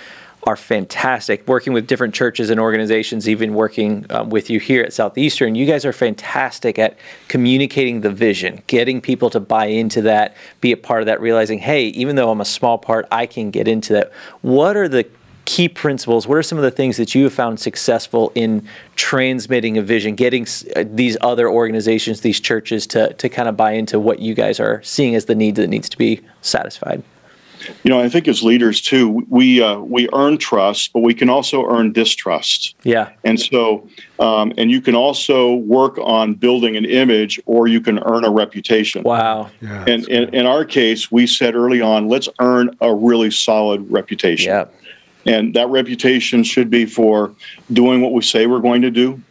are 0.45 0.57
fantastic 0.57 1.47
working 1.47 1.73
with 1.73 1.87
different 1.87 2.15
churches 2.15 2.51
and 2.51 2.59
organizations 2.59 3.29
even 3.29 3.55
working 3.55 4.05
um, 4.11 4.29
with 4.29 4.51
you 4.51 4.59
here 4.59 4.83
at 4.83 4.93
southeastern 4.93 5.55
you 5.55 5.65
guys 5.65 5.85
are 5.85 5.93
fantastic 5.93 6.79
at 6.81 6.97
communicating 7.29 8.01
the 8.01 8.11
vision 8.11 8.61
getting 8.67 9.01
people 9.01 9.31
to 9.31 9.39
buy 9.39 9.67
into 9.67 10.03
that 10.03 10.37
be 10.61 10.73
a 10.73 10.77
part 10.77 11.01
of 11.01 11.07
that 11.07 11.21
realizing 11.21 11.61
hey 11.61 11.85
even 11.85 12.17
though 12.17 12.31
i'm 12.31 12.41
a 12.41 12.45
small 12.45 12.77
part 12.77 13.07
i 13.13 13.25
can 13.25 13.53
get 13.53 13.69
into 13.69 13.93
that 13.93 14.11
what 14.41 14.77
are 14.77 14.89
the 14.89 15.07
key 15.45 15.69
principles? 15.69 16.27
What 16.27 16.39
are 16.39 16.43
some 16.43 16.59
of 16.59 16.65
the 16.65 16.71
things 16.71 16.97
that 16.97 17.15
you 17.15 17.25
have 17.25 17.33
found 17.33 17.61
successful 17.61 18.33
in 18.35 18.67
transmitting 18.97 19.79
a 19.79 19.83
vision, 19.83 20.15
getting 20.15 20.47
uh, 20.77 20.85
these 20.87 21.17
other 21.21 21.49
organizations, 21.49 22.21
these 22.21 22.41
churches 22.41 22.87
to, 22.89 23.13
to 23.15 23.29
kind 23.29 23.49
of 23.49 23.57
buy 23.57 23.73
into 23.73 23.99
what 23.99 24.19
you 24.21 24.35
guys 24.35 24.61
are 24.61 24.83
seeing 24.83 25.15
as 25.15 25.27
the 25.27 25.35
need 25.35 25.57
that 25.57 25.69
needs 25.69 25.89
to 25.89 25.99
be 25.99 26.21
satisfied? 26.41 27.03
You 27.85 27.91
know, 27.91 28.01
I 28.01 28.09
think 28.09 28.27
as 28.27 28.43
leaders 28.43 28.81
too, 28.81 29.25
we 29.29 29.63
uh, 29.63 29.79
we 29.79 30.09
earn 30.13 30.37
trust, 30.37 30.93
but 30.93 31.01
we 31.01 31.15
can 31.15 31.29
also 31.29 31.65
earn 31.65 31.93
distrust. 31.93 32.75
Yeah. 32.83 33.11
And 33.23 33.39
so, 33.39 33.89
um, 34.19 34.53
and 34.57 34.71
you 34.71 34.81
can 34.81 34.97
also 34.97 35.55
work 35.55 35.97
on 35.99 36.35
building 36.35 36.77
an 36.77 36.85
image, 36.85 37.41
or 37.47 37.69
you 37.69 37.81
can 37.81 38.01
earn 38.01 38.25
a 38.25 38.31
reputation. 38.31 39.05
Wow. 39.05 39.51
Yeah, 39.61 39.85
and 39.87 40.09
in, 40.09 40.35
in 40.35 40.47
our 40.47 40.65
case, 40.65 41.13
we 41.13 41.27
said 41.27 41.55
early 41.55 41.81
on, 41.81 42.09
let's 42.09 42.29
earn 42.41 42.77
a 42.81 42.93
really 42.93 43.31
solid 43.31 43.89
reputation. 43.91 44.49
Yeah. 44.49 44.65
And 45.27 45.55
that 45.55 45.69
reputation 45.69 46.43
should 46.43 46.71
be 46.71 46.87
for 46.87 47.33
doing 47.73 48.01
what 48.01 48.13
we 48.13 48.23
say 48.23 48.47
we're 48.47 48.61
going 48.61 48.83
to 48.83 48.91
do, 48.91 49.23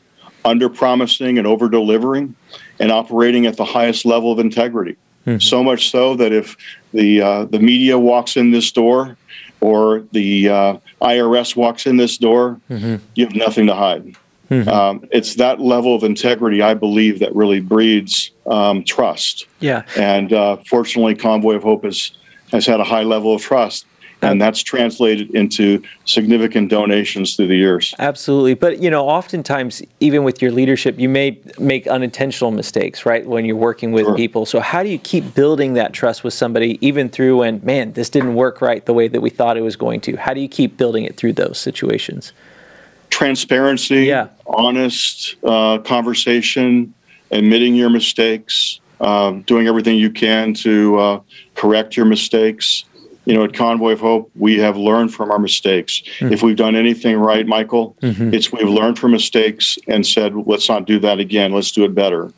under 0.46 0.70
promising 0.70 1.38
and 1.38 1.46
over 1.46 1.70
delivering, 1.70 2.36
and 2.80 2.92
operating 2.92 3.46
at 3.46 3.58
the 3.58 3.66
highest 3.66 4.06
level 4.06 4.32
of 4.32 4.40
integrity. 4.40 4.96
Mm-hmm. 5.26 5.40
So 5.40 5.64
much 5.64 5.92
so 5.92 6.16
that 6.16 6.32
if 6.32 6.58
the 6.94 7.22
uh, 7.22 7.46
the 7.46 7.60
media 7.60 8.00
walks 8.00 8.38
in 8.38 8.52
this 8.52 8.72
door 8.72 9.18
or 9.60 10.04
the 10.12 10.50
uh, 10.50 10.78
IRS 11.02 11.56
walks 11.56 11.86
in 11.86 11.98
this 11.98 12.18
door, 12.18 12.60
mm-hmm. 12.70 12.96
you 13.14 13.26
have 13.26 13.36
nothing 13.36 13.68
to 13.68 13.76
hide. 13.76 14.16
Mm-hmm. 14.50 14.68
Um, 14.68 15.08
it's 15.12 15.36
that 15.36 15.62
level 15.62 15.96
of 15.96 16.04
integrity, 16.04 16.62
I 16.62 16.74
believe, 16.74 17.20
that 17.20 17.34
really 17.34 17.62
breeds 17.62 18.32
um, 18.48 18.84
trust. 18.84 19.46
Yeah. 19.62 19.84
And 19.96 20.34
uh, 20.34 20.58
fortunately, 20.68 21.16
Convoy 21.16 21.56
of 21.56 21.64
Hope 21.64 21.86
has, 21.86 22.12
has 22.52 22.66
had 22.66 22.82
a 22.82 22.84
high 22.84 23.04
level 23.04 23.34
of 23.34 23.42
trust 23.42 23.86
and 24.22 24.42
that's 24.42 24.62
translated 24.62 25.32
into 25.32 25.82
significant 26.06 26.70
donations 26.70 27.36
through 27.36 27.48
the 27.48 27.56
years. 27.56 27.96
Absolutely, 28.00 28.54
but 28.54 28.82
you 28.82 28.90
know, 28.90 29.08
oftentimes, 29.08 29.82
even 30.00 30.24
with 30.24 30.42
your 30.42 30.52
leadership, 30.52 31.00
you 31.00 31.10
may 31.10 31.40
make 31.60 31.88
unintentional 31.88 32.52
mistakes, 32.52 33.06
right? 33.06 33.26
When 33.26 33.46
you're 33.46 33.56
working 33.56 33.92
with 33.92 34.06
sure. 34.06 34.16
people, 34.16 34.46
so 34.46 34.60
how 34.60 34.84
do 34.84 34.90
you 34.90 35.00
keep 35.00 35.34
building 35.34 35.74
that 35.74 35.94
trust 35.94 36.24
with 36.24 36.34
somebody, 36.34 36.78
even 36.86 37.10
through 37.10 37.40
when, 37.40 37.62
man, 37.64 37.94
this 37.94 38.10
didn't 38.10 38.36
work 38.36 38.62
right 38.62 38.86
the 38.86 38.94
way 38.94 39.08
that 39.08 39.22
we 39.22 39.30
thought 39.30 39.58
it 39.58 39.62
was 39.62 39.76
going 39.76 40.02
to? 40.02 40.16
How 40.18 40.34
do 40.34 40.42
you 40.42 40.50
keep 40.50 40.78
building 40.78 41.04
it 41.04 41.18
through 41.18 41.34
those 41.34 41.58
situations? 41.58 42.34
Transparency, 43.10 44.06
yeah. 44.06 44.28
honest 44.46 45.36
uh, 45.44 45.80
conversation, 45.80 46.94
admitting 47.32 47.76
your 47.76 47.90
mistakes, 47.90 48.80
uh, 49.02 49.32
doing 49.46 49.68
everything 49.68 49.98
you 49.98 50.12
can 50.12 50.54
to 50.54 51.00
uh, 51.00 51.20
correct 51.56 51.98
your 51.98 52.06
mistakes 52.06 52.86
you 53.32 53.38
know, 53.38 53.46
at 53.46 53.54
Convoy 53.54 53.94
of 53.94 54.02
Hope, 54.02 54.30
we 54.36 54.58
have 54.58 54.76
learned 54.76 55.14
from 55.14 55.32
our 55.32 55.40
mistakes. 55.40 56.02
Mm-hmm. 56.02 56.34
If 56.34 56.44
we've 56.44 56.58
done 56.58 56.76
anything 56.76 57.18
right, 57.18 57.48
Michael, 57.48 57.96
mm-hmm. 58.02 58.34
it's 58.34 58.52
we've 58.52 58.68
learned 58.68 59.00
from 59.00 59.12
mistakes 59.12 59.78
and 59.88 60.06
said, 60.06 60.36
let's 60.36 60.68
not 60.68 60.84
do 60.84 61.00
that 61.00 61.20
again. 61.20 61.54
Let's 61.54 61.72
do 61.72 61.86
it 61.86 61.96
better. 61.96 62.34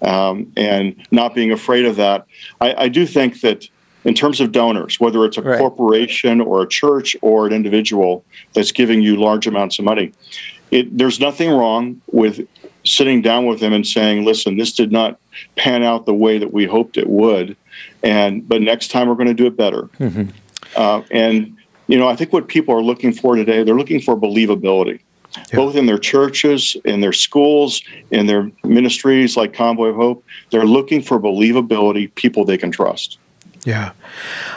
Um, 0.00 0.50
and 0.56 0.96
not 1.10 1.34
being 1.34 1.52
afraid 1.52 1.84
of 1.84 1.96
that. 1.96 2.26
I, 2.62 2.84
I, 2.84 2.88
do 2.88 3.04
think 3.04 3.42
that 3.42 3.68
in 4.04 4.14
terms 4.14 4.40
of 4.40 4.50
donors, 4.50 4.98
whether 4.98 5.22
it's 5.26 5.36
a 5.36 5.42
right. 5.42 5.58
corporation 5.58 6.40
or 6.40 6.62
a 6.62 6.66
church 6.66 7.14
or 7.20 7.46
an 7.46 7.52
individual 7.52 8.24
that's 8.54 8.72
giving 8.72 9.02
you 9.02 9.16
large 9.16 9.46
amounts 9.46 9.78
of 9.78 9.84
money, 9.84 10.12
it, 10.70 10.96
there's 10.96 11.20
nothing 11.20 11.50
wrong 11.50 12.00
with 12.06 12.40
sitting 12.88 13.22
down 13.22 13.46
with 13.46 13.60
them 13.60 13.72
and 13.72 13.86
saying, 13.86 14.24
listen, 14.24 14.56
this 14.56 14.72
did 14.72 14.90
not 14.90 15.18
pan 15.56 15.82
out 15.82 16.06
the 16.06 16.14
way 16.14 16.38
that 16.38 16.52
we 16.52 16.64
hoped 16.64 16.96
it 16.96 17.08
would 17.08 17.56
and 18.02 18.48
but 18.48 18.62
next 18.62 18.88
time 18.88 19.08
we're 19.08 19.14
going 19.14 19.28
to 19.28 19.34
do 19.34 19.46
it 19.46 19.56
better. 19.56 19.82
Mm-hmm. 19.98 20.30
Uh, 20.76 21.02
and 21.10 21.56
you 21.86 21.96
know, 21.98 22.08
I 22.08 22.16
think 22.16 22.32
what 22.32 22.48
people 22.48 22.74
are 22.74 22.82
looking 22.82 23.12
for 23.12 23.36
today, 23.36 23.62
they're 23.62 23.76
looking 23.76 24.00
for 24.00 24.16
believability. 24.16 25.00
yeah. 25.36 25.56
both 25.56 25.76
in 25.76 25.86
their 25.86 25.98
churches, 25.98 26.76
in 26.84 27.00
their 27.00 27.12
schools, 27.12 27.82
in 28.10 28.26
their 28.26 28.50
ministries 28.64 29.36
like 29.36 29.54
Convoy 29.54 29.88
of 29.88 29.96
Hope. 29.96 30.24
They're 30.50 30.66
looking 30.66 31.02
for 31.02 31.18
believability, 31.18 32.14
people 32.14 32.44
they 32.44 32.58
can 32.58 32.70
trust. 32.70 33.18
Yeah. 33.64 33.92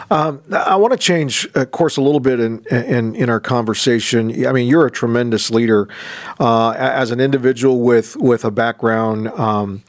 Um, 0.09 0.41
I 0.51 0.75
want 0.75 0.91
to 0.93 0.97
change 0.97 1.47
uh, 1.55 1.65
course 1.65 1.97
a 1.97 2.01
little 2.01 2.19
bit 2.19 2.39
in, 2.39 2.63
in, 2.67 3.15
in 3.15 3.29
our 3.29 3.39
conversation. 3.39 4.45
I 4.45 4.51
mean, 4.51 4.67
you're 4.67 4.85
a 4.85 4.91
tremendous 4.91 5.49
leader 5.49 5.87
uh, 6.39 6.71
as 6.71 7.11
an 7.11 7.19
individual 7.19 7.79
with 7.79 8.15
with 8.17 8.45
a 8.45 8.51
background, 8.51 9.29
um, 9.29 9.83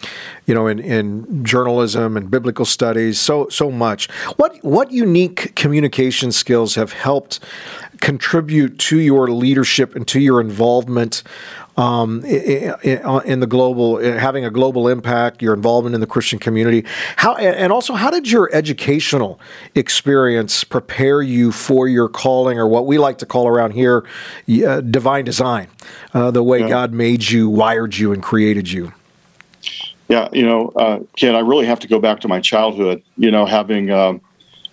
you 0.47 0.55
know, 0.55 0.67
in, 0.67 0.79
in 0.79 1.45
journalism 1.45 2.17
and 2.17 2.31
biblical 2.31 2.65
studies. 2.65 3.21
So 3.21 3.49
so 3.49 3.71
much. 3.71 4.11
What 4.37 4.59
what 4.65 4.93
unique 4.93 5.55
communication 5.57 6.33
skills 6.33 6.75
have 6.77 6.93
helped 6.93 7.41
contribute 8.01 8.79
to 8.79 8.99
your 8.99 9.29
leadership 9.29 9.95
and 9.95 10.07
to 10.09 10.21
your 10.21 10.41
involvement 10.41 11.23
um, 11.77 12.25
in, 12.25 13.41
the 13.41 13.47
global, 13.49 13.99
having 13.99 14.45
a 14.45 14.51
global 14.51 14.89
impact, 14.89 15.41
your 15.41 15.55
involvement 15.55 15.95
in 15.95 16.01
the 16.01 16.07
Christian 16.07 16.39
community. 16.39 16.85
How 17.17 17.35
and 17.37 17.73
also 17.73 17.95
how 17.95 18.11
did 18.11 18.31
your 18.31 18.51
educational 18.55 19.41
experience 19.75 20.65
prepare 20.65 21.23
you 21.23 21.53
for 21.53 21.89
your 21.89 22.09
calling, 22.09 22.59
or 22.59 22.67
what 22.67 22.87
we 22.87 22.99
like 22.99 23.19
to 23.19 23.27
call 23.27 23.49
around 23.49 23.73
here, 23.73 24.05
uh, 24.67 24.81
divine 24.81 25.25
design, 25.25 25.69
uh, 26.15 26.31
the 26.31 26.43
way 26.43 26.61
yeah. 26.61 26.69
God 26.69 26.93
made 26.93 27.31
you, 27.31 27.49
wired 27.49 27.97
you, 27.97 28.13
and 28.13 28.23
created 28.23 28.71
you. 28.71 28.93
Yeah, 30.09 30.29
you 30.33 30.45
know, 30.45 30.69
uh, 30.77 31.01
Ken, 31.17 31.35
I 31.35 31.39
really 31.39 31.65
have 31.65 31.81
to 31.81 31.89
go 31.89 31.99
back 31.99 32.21
to 32.21 32.29
my 32.29 32.41
childhood. 32.41 33.03
You 33.17 33.31
know, 33.31 33.47
having 33.47 33.91
um, 33.91 34.21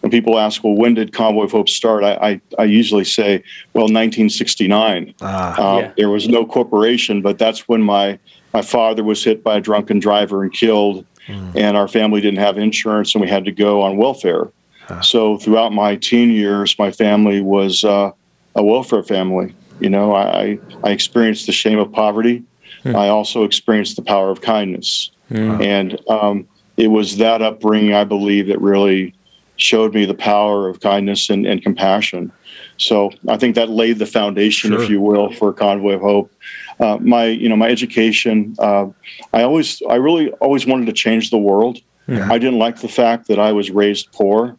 when 0.02 0.12
people 0.12 0.40
ask, 0.40 0.64
well, 0.64 0.76
when 0.76 0.94
did 0.94 1.12
Convoy 1.12 1.44
of 1.44 1.52
Hope 1.52 1.70
start? 1.70 2.04
I, 2.04 2.14
I, 2.14 2.42
I 2.58 2.64
usually 2.64 3.04
say, 3.04 3.44
well, 3.74 3.84
1969. 3.84 5.14
Ah, 5.22 5.54
uh, 5.54 5.80
yeah. 5.80 5.92
There 5.98 6.10
was 6.10 6.28
no 6.28 6.46
corporation, 6.46 7.22
but 7.22 7.38
that's 7.38 7.68
when 7.68 7.82
my, 7.82 8.18
my 8.54 8.62
father 8.62 9.04
was 9.04 9.24
hit 9.24 9.44
by 9.44 9.58
a 9.58 9.62
drunken 9.62 10.00
driver 10.00 10.44
and 10.44 10.54
killed, 10.54 11.06
mm. 11.28 11.56
and 11.56 11.76
our 11.76 11.88
family 11.88 12.22
didn't 12.22 12.40
have 12.40 12.58
insurance, 12.58 13.14
and 13.14 13.22
we 13.22 13.30
had 13.30 13.46
to 13.46 13.52
go 13.52 13.82
on 13.82 13.98
welfare. 13.98 14.50
Ah. 14.90 15.02
So 15.02 15.38
throughout 15.38 15.74
my 15.74 15.98
teen 15.98 16.32
years, 16.32 16.78
my 16.80 16.92
family 16.92 17.42
was 17.42 17.84
uh, 17.84 18.12
a 18.56 18.64
welfare 18.64 19.04
family. 19.04 19.54
You 19.80 19.90
know, 19.90 20.16
I, 20.16 20.60
I 20.84 20.92
experienced 20.92 21.46
the 21.46 21.52
shame 21.52 21.80
of 21.80 21.92
poverty. 21.92 22.44
Mm. 22.84 22.96
I 22.96 23.10
also 23.10 23.44
experienced 23.44 23.96
the 23.98 24.02
power 24.02 24.30
of 24.30 24.42
kindness. 24.42 25.12
Mm. 25.30 25.64
And 25.64 26.10
um, 26.10 26.48
it 26.78 26.88
was 26.88 27.18
that 27.18 27.42
upbringing, 27.42 27.94
I 27.94 28.06
believe, 28.06 28.48
that 28.48 28.62
really 28.62 29.14
showed 29.60 29.94
me 29.94 30.06
the 30.06 30.14
power 30.14 30.68
of 30.68 30.80
kindness 30.80 31.30
and, 31.30 31.46
and 31.46 31.62
compassion. 31.62 32.32
So 32.78 33.12
I 33.28 33.38
think 33.38 33.56
that 33.56 33.70
laid 33.70 34.00
the 34.00 34.06
foundation, 34.06 34.72
sure. 34.72 34.82
if 34.82 34.90
you 34.90 35.02
will, 35.02 35.32
for 35.34 35.50
a 35.50 35.54
Convoy 35.54 35.94
of 35.94 36.02
Hope. 36.02 36.32
Uh, 36.80 36.98
my, 37.02 37.26
you 37.26 37.50
know, 37.50 37.58
my 37.58 37.70
education. 37.70 38.56
Uh, 38.58 38.88
I 39.34 39.44
always, 39.44 39.82
I 39.90 39.96
really 39.96 40.32
always 40.40 40.66
wanted 40.66 40.86
to 40.86 40.94
change 40.94 41.30
the 41.30 41.38
world. 41.38 41.82
Yeah. 42.08 42.28
I 42.32 42.38
didn't 42.40 42.58
like 42.58 42.80
the 42.80 42.88
fact 42.88 43.28
that 43.28 43.38
I 43.38 43.52
was 43.52 43.70
raised 43.70 44.12
poor. 44.12 44.56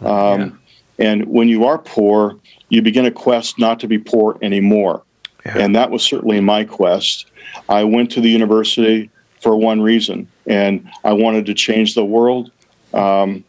Um, 0.00 0.40
yeah. 0.40 0.50
And 0.98 1.24
when 1.26 1.48
you 1.48 1.64
are 1.64 1.78
poor, 1.78 2.38
you 2.68 2.82
begin 2.82 3.06
a 3.06 3.10
quest 3.10 3.58
not 3.58 3.80
to 3.80 3.88
be 3.88 3.98
poor 3.98 4.38
anymore. 4.42 5.02
Yeah. 5.46 5.58
And 5.58 5.74
that 5.74 5.90
was 5.90 6.02
certainly 6.02 6.40
my 6.40 6.64
quest. 6.64 7.26
I 7.68 7.84
went 7.84 8.10
to 8.12 8.20
the 8.20 8.28
university 8.28 9.10
for 9.40 9.56
one 9.56 9.80
reason, 9.80 10.28
and 10.46 10.88
I 11.04 11.12
wanted 11.14 11.46
to 11.46 11.54
change 11.54 11.94
the 11.94 12.04
world. 12.04 12.52
Um, 12.94 13.44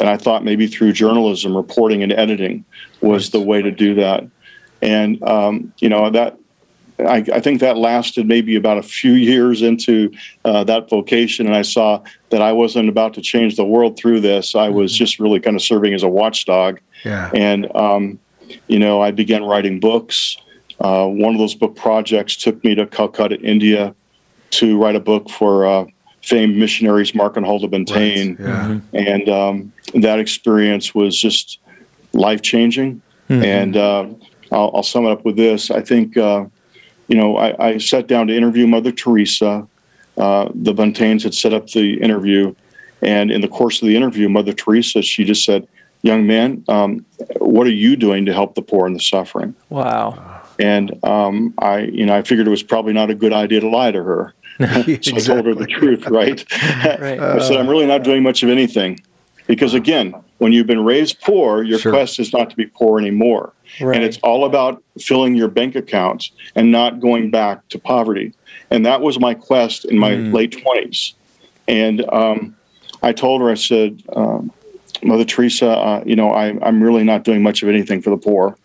and 0.00 0.08
I 0.08 0.16
thought 0.16 0.44
maybe 0.44 0.66
through 0.66 0.92
journalism, 0.92 1.56
reporting, 1.56 2.02
and 2.02 2.12
editing 2.12 2.64
was 3.00 3.30
the 3.30 3.40
way 3.40 3.62
to 3.62 3.70
do 3.70 3.94
that. 3.96 4.24
And 4.82 5.22
um, 5.22 5.72
you 5.78 5.88
know 5.88 6.10
that 6.10 6.38
I, 6.98 7.24
I, 7.32 7.40
think 7.40 7.60
that 7.60 7.76
lasted 7.76 8.26
maybe 8.26 8.56
about 8.56 8.78
a 8.78 8.82
few 8.82 9.12
years 9.12 9.62
into 9.62 10.10
uh, 10.44 10.64
that 10.64 10.88
vocation, 10.88 11.46
and 11.46 11.54
I 11.54 11.62
saw 11.62 12.02
that 12.30 12.42
I 12.42 12.52
wasn't 12.52 12.88
about 12.88 13.14
to 13.14 13.20
change 13.20 13.56
the 13.56 13.64
world 13.64 13.98
through 13.98 14.20
this. 14.20 14.54
I 14.54 14.68
was 14.68 14.92
mm-hmm. 14.92 14.98
just 14.98 15.20
really 15.20 15.40
kind 15.40 15.56
of 15.56 15.62
serving 15.62 15.94
as 15.94 16.02
a 16.02 16.08
watchdog. 16.08 16.80
Yeah. 17.04 17.30
And 17.34 17.74
um, 17.76 18.18
you 18.68 18.78
know, 18.78 19.00
I 19.00 19.10
began 19.10 19.44
writing 19.44 19.80
books. 19.80 20.36
Uh, 20.80 21.06
one 21.06 21.34
of 21.34 21.38
those 21.38 21.54
book 21.54 21.76
projects 21.76 22.36
took 22.36 22.62
me 22.64 22.74
to 22.74 22.86
Calcutta, 22.86 23.38
India, 23.40 23.94
to 24.50 24.78
write 24.78 24.96
a 24.96 25.00
book 25.00 25.28
for 25.28 25.66
uh, 25.66 25.84
famed 26.22 26.56
missionaries 26.56 27.14
Mark 27.14 27.36
and 27.36 27.46
Huldah 27.46 27.68
Buntain. 27.68 28.38
Right. 28.38 28.48
Yeah. 28.48 28.68
Mm-hmm. 28.68 28.96
And 28.96 29.28
um, 29.28 29.72
that 29.94 30.18
experience 30.18 30.94
was 30.94 31.18
just 31.18 31.58
life 32.12 32.42
changing. 32.42 33.02
Mm-hmm. 33.28 33.44
And 33.44 33.76
uh, 33.76 34.06
I'll, 34.52 34.70
I'll, 34.74 34.82
sum 34.82 35.06
it 35.06 35.10
up 35.10 35.24
with 35.24 35.36
this. 35.36 35.70
I 35.70 35.80
think, 35.80 36.16
uh, 36.16 36.46
you 37.08 37.16
know, 37.16 37.36
I, 37.36 37.68
I, 37.68 37.78
sat 37.78 38.08
down 38.08 38.26
to 38.26 38.36
interview 38.36 38.66
Mother 38.66 38.90
Teresa. 38.90 39.66
Uh, 40.16 40.48
the 40.54 40.74
Buntains 40.74 41.22
had 41.22 41.34
set 41.34 41.52
up 41.52 41.68
the 41.68 42.00
interview. 42.00 42.54
And 43.02 43.30
in 43.30 43.40
the 43.40 43.48
course 43.48 43.80
of 43.80 43.88
the 43.88 43.96
interview, 43.96 44.28
Mother 44.28 44.52
Teresa, 44.52 45.02
she 45.02 45.24
just 45.24 45.44
said, 45.44 45.66
Young 46.02 46.26
man, 46.26 46.64
um, 46.68 47.04
what 47.38 47.66
are 47.66 47.72
you 47.72 47.94
doing 47.94 48.24
to 48.24 48.32
help 48.32 48.54
the 48.54 48.62
poor 48.62 48.86
and 48.86 48.96
the 48.96 49.00
suffering? 49.00 49.54
Wow. 49.68 50.40
And 50.58 50.98
um, 51.04 51.52
I, 51.58 51.80
you 51.80 52.06
know, 52.06 52.16
I 52.16 52.22
figured 52.22 52.46
it 52.46 52.50
was 52.50 52.62
probably 52.62 52.94
not 52.94 53.10
a 53.10 53.14
good 53.14 53.34
idea 53.34 53.60
to 53.60 53.68
lie 53.68 53.90
to 53.90 54.02
her. 54.02 54.34
So 54.60 55.16
I 55.16 55.20
told 55.20 55.46
her 55.46 55.54
the 55.54 55.66
truth, 55.66 56.06
right? 56.06 56.44
right. 56.84 57.18
I 57.18 57.38
said, 57.38 57.56
I'm 57.56 57.68
really 57.68 57.86
not 57.86 58.02
doing 58.02 58.22
much 58.22 58.42
of 58.42 58.50
anything. 58.50 59.00
Because 59.46 59.74
again, 59.74 60.14
when 60.38 60.52
you've 60.52 60.66
been 60.66 60.84
raised 60.84 61.20
poor, 61.20 61.62
your 61.62 61.78
sure. 61.78 61.92
quest 61.92 62.20
is 62.20 62.32
not 62.32 62.50
to 62.50 62.56
be 62.56 62.66
poor 62.66 63.00
anymore. 63.00 63.52
Right. 63.80 63.96
And 63.96 64.04
it's 64.04 64.18
all 64.18 64.44
about 64.44 64.82
filling 64.98 65.34
your 65.34 65.48
bank 65.48 65.74
account 65.74 66.30
and 66.54 66.70
not 66.70 67.00
going 67.00 67.30
back 67.30 67.66
to 67.68 67.78
poverty. 67.78 68.32
And 68.70 68.86
that 68.86 69.00
was 69.00 69.18
my 69.18 69.34
quest 69.34 69.86
in 69.86 69.98
my 69.98 70.12
mm. 70.12 70.32
late 70.32 70.52
20s. 70.52 71.14
And 71.66 72.08
um, 72.12 72.56
I 73.02 73.12
told 73.12 73.40
her, 73.40 73.50
I 73.50 73.54
said, 73.54 74.02
um, 74.14 74.52
Mother 75.02 75.24
Teresa, 75.24 75.70
uh, 75.70 76.02
you 76.06 76.16
know, 76.16 76.30
I, 76.30 76.56
I'm 76.66 76.82
really 76.82 77.04
not 77.04 77.24
doing 77.24 77.42
much 77.42 77.62
of 77.62 77.68
anything 77.68 78.02
for 78.02 78.10
the 78.10 78.18
poor. 78.18 78.56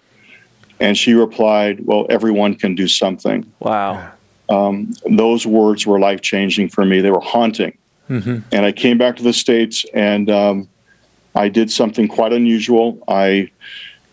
And 0.79 0.97
she 0.97 1.13
replied, 1.13 1.85
Well, 1.85 2.05
everyone 2.09 2.55
can 2.55 2.75
do 2.75 2.87
something. 2.87 3.49
Wow 3.59 4.11
um, 4.49 4.93
those 5.09 5.45
words 5.45 5.85
were 5.85 5.99
life 5.99 6.21
changing 6.21 6.69
for 6.69 6.85
me. 6.85 7.01
They 7.01 7.11
were 7.11 7.21
haunting. 7.21 7.77
Mm-hmm. 8.09 8.39
And 8.51 8.65
I 8.65 8.71
came 8.71 8.97
back 8.97 9.15
to 9.17 9.23
the 9.23 9.33
States 9.33 9.85
and 9.93 10.29
um, 10.29 10.69
I 11.33 11.49
did 11.49 11.71
something 11.71 12.07
quite 12.07 12.33
unusual. 12.33 13.03
I 13.07 13.51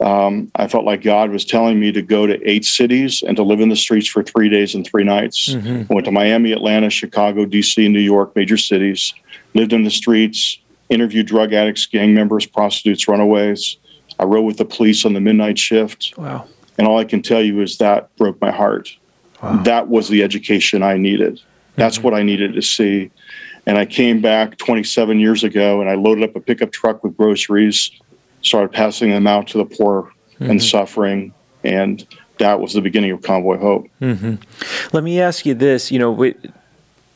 um, 0.00 0.50
I 0.56 0.66
felt 0.66 0.84
like 0.84 1.02
God 1.02 1.30
was 1.30 1.44
telling 1.44 1.78
me 1.78 1.92
to 1.92 2.02
go 2.02 2.26
to 2.26 2.42
eight 2.48 2.64
cities 2.64 3.22
and 3.22 3.36
to 3.36 3.44
live 3.44 3.60
in 3.60 3.68
the 3.68 3.76
streets 3.76 4.08
for 4.08 4.22
three 4.24 4.48
days 4.48 4.74
and 4.74 4.84
three 4.84 5.04
nights. 5.04 5.50
Mm-hmm. 5.50 5.92
I 5.92 5.94
went 5.94 6.04
to 6.06 6.10
Miami, 6.10 6.50
Atlanta, 6.50 6.90
Chicago, 6.90 7.46
DC, 7.46 7.88
New 7.88 8.00
York, 8.00 8.34
major 8.34 8.56
cities, 8.56 9.14
lived 9.54 9.72
in 9.72 9.84
the 9.84 9.92
streets, 9.92 10.58
interviewed 10.88 11.26
drug 11.26 11.52
addicts, 11.52 11.86
gang 11.86 12.14
members, 12.14 12.46
prostitutes, 12.46 13.06
runaways. 13.06 13.76
I 14.18 14.24
rode 14.24 14.42
with 14.42 14.56
the 14.56 14.64
police 14.64 15.04
on 15.04 15.12
the 15.12 15.20
midnight 15.20 15.58
shift. 15.58 16.14
Wow. 16.16 16.48
And 16.78 16.88
all 16.88 16.98
I 16.98 17.04
can 17.04 17.22
tell 17.22 17.42
you 17.42 17.60
is 17.60 17.78
that 17.78 18.14
broke 18.16 18.40
my 18.40 18.50
heart. 18.50 18.96
Wow. 19.42 19.62
That 19.62 19.88
was 19.88 20.08
the 20.08 20.22
education 20.22 20.82
I 20.82 20.96
needed. 20.96 21.40
That's 21.76 21.96
mm-hmm. 21.96 22.04
what 22.04 22.14
I 22.14 22.22
needed 22.22 22.54
to 22.54 22.62
see. 22.62 23.10
And 23.66 23.78
I 23.78 23.86
came 23.86 24.20
back 24.20 24.58
27 24.58 25.20
years 25.20 25.44
ago 25.44 25.80
and 25.80 25.88
I 25.88 25.94
loaded 25.94 26.24
up 26.24 26.36
a 26.36 26.40
pickup 26.40 26.72
truck 26.72 27.04
with 27.04 27.16
groceries, 27.16 27.90
started 28.42 28.72
passing 28.72 29.10
them 29.10 29.26
out 29.26 29.48
to 29.48 29.58
the 29.58 29.64
poor 29.64 30.12
mm-hmm. 30.34 30.50
and 30.50 30.62
suffering. 30.62 31.32
And 31.64 32.06
that 32.38 32.60
was 32.60 32.72
the 32.72 32.80
beginning 32.80 33.12
of 33.12 33.22
Convoy 33.22 33.58
Hope. 33.58 33.86
Mm-hmm. 34.00 34.34
Let 34.92 35.04
me 35.04 35.20
ask 35.20 35.46
you 35.46 35.54
this 35.54 35.92
you 35.92 35.98
know, 35.98 36.32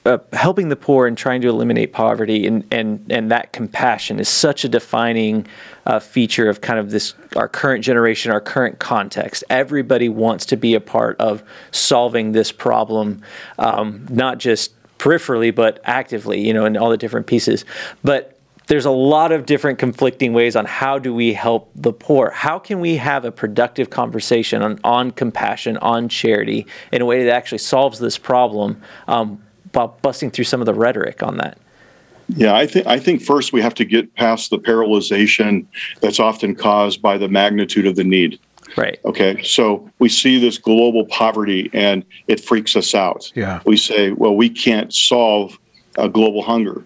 uh, 0.06 0.18
helping 0.32 0.68
the 0.68 0.76
poor 0.76 1.06
and 1.06 1.18
trying 1.18 1.40
to 1.40 1.48
eliminate 1.48 1.92
poverty 1.92 2.46
and, 2.46 2.64
and, 2.70 3.04
and 3.10 3.30
that 3.30 3.52
compassion 3.52 4.20
is 4.20 4.28
such 4.28 4.64
a 4.64 4.68
defining 4.68 5.46
uh, 5.84 5.98
feature 5.98 6.48
of 6.48 6.60
kind 6.60 6.78
of 6.78 6.90
this 6.90 7.14
our 7.34 7.48
current 7.48 7.84
generation, 7.84 8.30
our 8.30 8.40
current 8.40 8.78
context. 8.78 9.42
Everybody 9.50 10.08
wants 10.08 10.46
to 10.46 10.56
be 10.56 10.75
a 10.75 10.80
part 10.80 11.20
of 11.20 11.42
solving 11.72 12.32
this 12.32 12.52
problem, 12.52 13.22
um, 13.58 14.06
not 14.08 14.38
just 14.38 14.72
peripherally 14.98 15.54
but 15.54 15.80
actively, 15.84 16.40
you 16.40 16.54
know, 16.54 16.64
in 16.64 16.76
all 16.76 16.90
the 16.90 16.96
different 16.96 17.26
pieces. 17.26 17.64
But 18.04 18.38
there's 18.68 18.84
a 18.84 18.90
lot 18.90 19.32
of 19.32 19.46
different 19.46 19.78
conflicting 19.78 20.32
ways 20.32 20.56
on 20.56 20.66
how 20.66 20.98
do 20.98 21.14
we 21.14 21.32
help 21.32 21.70
the 21.75 21.92
poor. 21.92 22.30
How 22.30 22.58
can 22.58 22.80
we 22.80 22.96
have 22.96 23.25
a 23.25 23.30
productive 23.30 23.90
conversation 23.90 24.62
on, 24.62 24.80
on 24.82 25.12
compassion, 25.12 25.76
on 25.78 26.08
charity, 26.08 26.66
in 26.92 27.00
a 27.00 27.04
way 27.04 27.25
that 27.25 27.32
actually 27.32 27.58
solves 27.58 27.98
this 27.98 28.18
problem 28.18 28.82
um, 29.06 29.40
busting 29.76 30.30
through 30.30 30.45
some 30.45 30.61
of 30.61 30.66
the 30.66 30.75
rhetoric 30.75 31.23
on 31.23 31.37
that? 31.38 31.59
Yeah, 32.28 32.54
I 32.56 32.66
think 32.66 32.87
I 32.87 32.99
think 32.99 33.23
first 33.23 33.52
we 33.52 33.62
have 33.62 33.75
to 33.75 33.85
get 33.85 34.14
past 34.16 34.50
the 34.50 34.59
paralyzation 34.59 35.64
that's 36.00 36.18
often 36.18 36.56
caused 36.56 37.00
by 37.00 37.18
the 37.18 37.28
magnitude 37.28 37.87
of 37.87 37.95
the 37.95 38.02
need. 38.02 38.40
Right. 38.76 38.99
Okay. 39.04 39.42
So 39.42 39.88
we 40.00 40.09
see 40.09 40.38
this 40.40 40.59
global 40.59 41.06
poverty 41.06 41.71
and 41.73 42.04
it 42.26 42.40
freaks 42.40 42.75
us 42.75 42.95
out. 42.95 43.30
Yeah. 43.35 43.61
We 43.64 43.76
say, 43.76 44.11
well, 44.11 44.35
we 44.35 44.50
can't 44.50 44.92
solve 44.92 45.59
uh, 45.97 46.09
global 46.09 46.42
hunger. 46.42 46.85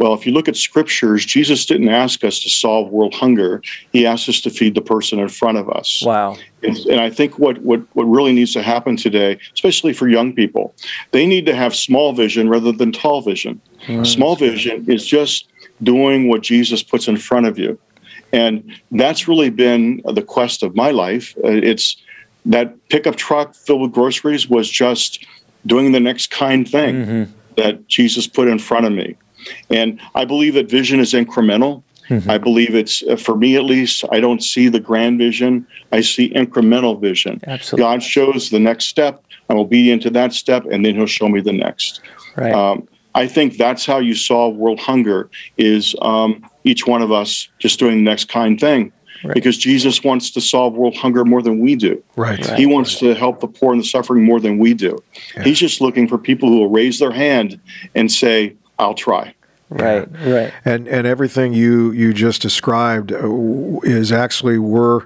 Well, 0.00 0.14
if 0.14 0.24
you 0.24 0.32
look 0.32 0.48
at 0.48 0.56
scriptures, 0.56 1.26
Jesus 1.26 1.66
didn't 1.66 1.90
ask 1.90 2.24
us 2.24 2.38
to 2.40 2.48
solve 2.48 2.88
world 2.88 3.12
hunger. 3.12 3.60
He 3.92 4.06
asked 4.06 4.30
us 4.30 4.40
to 4.40 4.48
feed 4.48 4.74
the 4.74 4.80
person 4.80 5.18
in 5.18 5.28
front 5.28 5.58
of 5.58 5.68
us. 5.68 6.02
Wow. 6.02 6.38
And, 6.62 6.74
and 6.86 7.00
I 7.02 7.10
think 7.10 7.38
what, 7.38 7.58
what, 7.58 7.82
what 7.92 8.04
really 8.04 8.32
needs 8.32 8.54
to 8.54 8.62
happen 8.62 8.96
today, 8.96 9.38
especially 9.52 9.92
for 9.92 10.08
young 10.08 10.32
people, 10.32 10.74
they 11.10 11.26
need 11.26 11.44
to 11.44 11.54
have 11.54 11.76
small 11.76 12.14
vision 12.14 12.48
rather 12.48 12.72
than 12.72 12.92
tall 12.92 13.20
vision. 13.20 13.60
Mm. 13.88 14.06
Small 14.06 14.36
vision 14.36 14.86
is 14.88 15.04
just 15.04 15.48
doing 15.82 16.28
what 16.28 16.40
Jesus 16.40 16.82
puts 16.82 17.06
in 17.06 17.18
front 17.18 17.44
of 17.44 17.58
you. 17.58 17.78
And 18.32 18.72
that's 18.90 19.28
really 19.28 19.50
been 19.50 20.00
the 20.06 20.22
quest 20.22 20.62
of 20.62 20.74
my 20.74 20.92
life. 20.92 21.34
Uh, 21.44 21.48
it's 21.48 21.98
that 22.46 22.88
pickup 22.88 23.16
truck 23.16 23.54
filled 23.54 23.82
with 23.82 23.92
groceries 23.92 24.48
was 24.48 24.70
just 24.70 25.26
doing 25.66 25.92
the 25.92 26.00
next 26.00 26.30
kind 26.30 26.66
thing 26.66 26.94
mm-hmm. 26.94 27.32
that 27.58 27.86
Jesus 27.86 28.26
put 28.26 28.48
in 28.48 28.58
front 28.58 28.86
of 28.86 28.92
me. 28.92 29.16
And 29.70 30.00
I 30.14 30.24
believe 30.24 30.54
that 30.54 30.70
vision 30.70 31.00
is 31.00 31.12
incremental. 31.12 31.82
Mm-hmm. 32.08 32.30
I 32.30 32.38
believe 32.38 32.74
it's, 32.74 33.04
uh, 33.04 33.16
for 33.16 33.36
me 33.36 33.56
at 33.56 33.64
least, 33.64 34.04
I 34.10 34.18
don't 34.18 34.42
see 34.42 34.68
the 34.68 34.80
grand 34.80 35.18
vision. 35.18 35.66
I 35.92 36.00
see 36.00 36.30
incremental 36.30 37.00
vision. 37.00 37.40
Absolutely. 37.46 37.84
God 37.84 38.02
shows 38.02 38.50
the 38.50 38.58
next 38.58 38.86
step. 38.86 39.24
I'm 39.48 39.58
obedient 39.58 40.02
to 40.02 40.10
that 40.10 40.32
step, 40.32 40.64
and 40.70 40.84
then 40.84 40.96
He'll 40.96 41.06
show 41.06 41.28
me 41.28 41.40
the 41.40 41.52
next. 41.52 42.00
Right. 42.36 42.52
Um, 42.52 42.88
I 43.14 43.26
think 43.26 43.56
that's 43.56 43.86
how 43.86 43.98
you 43.98 44.14
solve 44.14 44.56
world 44.56 44.80
hunger 44.80 45.30
is 45.56 45.94
um, 46.02 46.48
each 46.64 46.86
one 46.86 47.02
of 47.02 47.12
us 47.12 47.48
just 47.58 47.78
doing 47.78 47.96
the 47.96 48.10
next 48.10 48.28
kind 48.28 48.58
thing. 48.58 48.92
Right. 49.22 49.34
Because 49.34 49.58
Jesus 49.58 50.02
wants 50.02 50.30
to 50.30 50.40
solve 50.40 50.74
world 50.74 50.96
hunger 50.96 51.24
more 51.24 51.42
than 51.42 51.60
we 51.60 51.76
do. 51.76 52.02
Right. 52.16 52.44
He 52.56 52.64
wants 52.64 52.98
to 53.00 53.14
help 53.14 53.40
the 53.40 53.48
poor 53.48 53.72
and 53.72 53.82
the 53.82 53.86
suffering 53.86 54.24
more 54.24 54.40
than 54.40 54.58
we 54.58 54.72
do. 54.72 54.98
Yeah. 55.36 55.42
He's 55.42 55.58
just 55.58 55.80
looking 55.80 56.08
for 56.08 56.16
people 56.16 56.48
who 56.48 56.58
will 56.58 56.70
raise 56.70 56.98
their 56.98 57.10
hand 57.10 57.60
and 57.94 58.10
say, 58.10 58.56
I'll 58.80 58.94
try. 58.94 59.34
Right, 59.72 60.08
right. 60.26 60.52
And 60.64 60.88
and 60.88 61.06
everything 61.06 61.52
you 61.52 61.92
you 61.92 62.12
just 62.12 62.42
described 62.42 63.12
uh, 63.12 63.78
is 63.84 64.10
actually 64.10 64.58
we're 64.58 65.02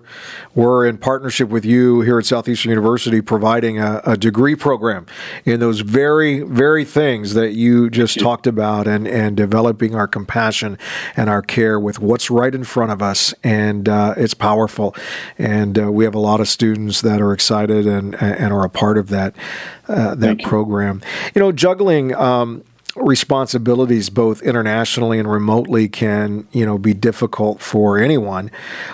we're 0.55 0.87
in 0.87 0.97
partnership 0.97 1.51
with 1.51 1.67
you 1.67 2.01
here 2.01 2.19
at 2.19 2.25
Southeastern 2.25 2.71
University 2.71 3.21
providing 3.21 3.79
a, 3.79 4.01
a 4.07 4.17
degree 4.17 4.57
program 4.57 5.05
in 5.45 5.61
those 5.61 5.81
very 5.81 6.41
very 6.41 6.83
things 6.87 7.35
that 7.35 7.53
you 7.53 7.91
just 7.91 8.19
talked 8.19 8.47
about 8.47 8.87
and 8.87 9.07
and 9.07 9.37
developing 9.37 9.95
our 9.95 10.09
compassion 10.09 10.79
and 11.15 11.29
our 11.29 11.43
care 11.43 11.79
with 11.79 11.99
what's 11.99 12.31
right 12.31 12.55
in 12.55 12.65
front 12.65 12.91
of 12.91 13.03
us 13.03 13.35
and 13.45 13.87
uh, 13.87 14.15
it's 14.17 14.33
powerful 14.33 14.97
and 15.37 15.79
uh, 15.79 15.93
we 15.93 16.05
have 16.05 16.15
a 16.15 16.19
lot 16.19 16.41
of 16.41 16.49
students 16.49 17.03
that 17.03 17.21
are 17.21 17.35
excited 17.35 17.87
and 17.87 18.15
and 18.15 18.51
are 18.51 18.65
a 18.65 18.71
part 18.71 18.97
of 18.97 19.09
that 19.09 19.37
uh, 19.89 20.15
that 20.15 20.41
program. 20.43 21.03
You. 21.05 21.33
you 21.35 21.41
know, 21.43 21.53
juggling. 21.53 22.15
Um, 22.15 22.65
responsibilities 22.97 24.09
both 24.09 24.41
internationally 24.43 25.19
and 25.19 25.31
remotely 25.31 25.89
can 25.89 26.47
you 26.53 26.65
know 26.65 26.79
be 26.79 26.95
difficult 26.95 27.61
for 27.61 27.99
anyone. 27.99 28.51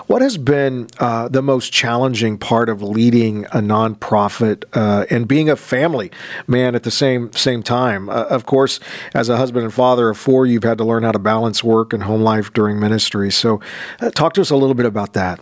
What 0.07 0.23
has 0.23 0.39
been 0.39 0.89
uh, 0.99 1.29
the 1.29 1.43
most 1.43 1.73
challenging 1.73 2.39
part 2.39 2.69
of 2.69 2.83
leading 2.83 3.45
a 3.47 3.59
nonprofit 3.59 4.65
uh, 4.73 5.07
and 5.11 5.29
being 5.29 5.51
a 5.51 5.57
family 5.57 6.11
man 6.47 6.75
at 6.75 6.83
the 6.83 6.91
same 6.91 7.33
same 7.33 7.63
time? 7.63 8.09
Uh, 8.09 8.25
of 8.25 8.47
course 8.47 8.81
as 9.15 9.29
a 9.29 9.37
husband 9.37 9.65
and 9.65 9.75
father 9.75 10.09
of 10.09 10.19
four 10.19 10.47
you've 10.47 10.65
had 10.65 10.79
to 10.79 10.85
learn 10.85 11.03
how 11.03 11.13
to 11.13 11.19
balance 11.19 11.63
work 11.63 11.93
and 11.93 12.05
home 12.05 12.23
life 12.23 12.53
during 12.53 12.81
ministry. 12.81 13.31
So 13.31 13.61
uh, 14.01 14.11
talk 14.11 14.33
to 14.35 14.41
us 14.41 14.51
a 14.51 14.57
little 14.57 14.75
bit 14.75 14.87
about 14.87 15.13
that. 15.13 15.41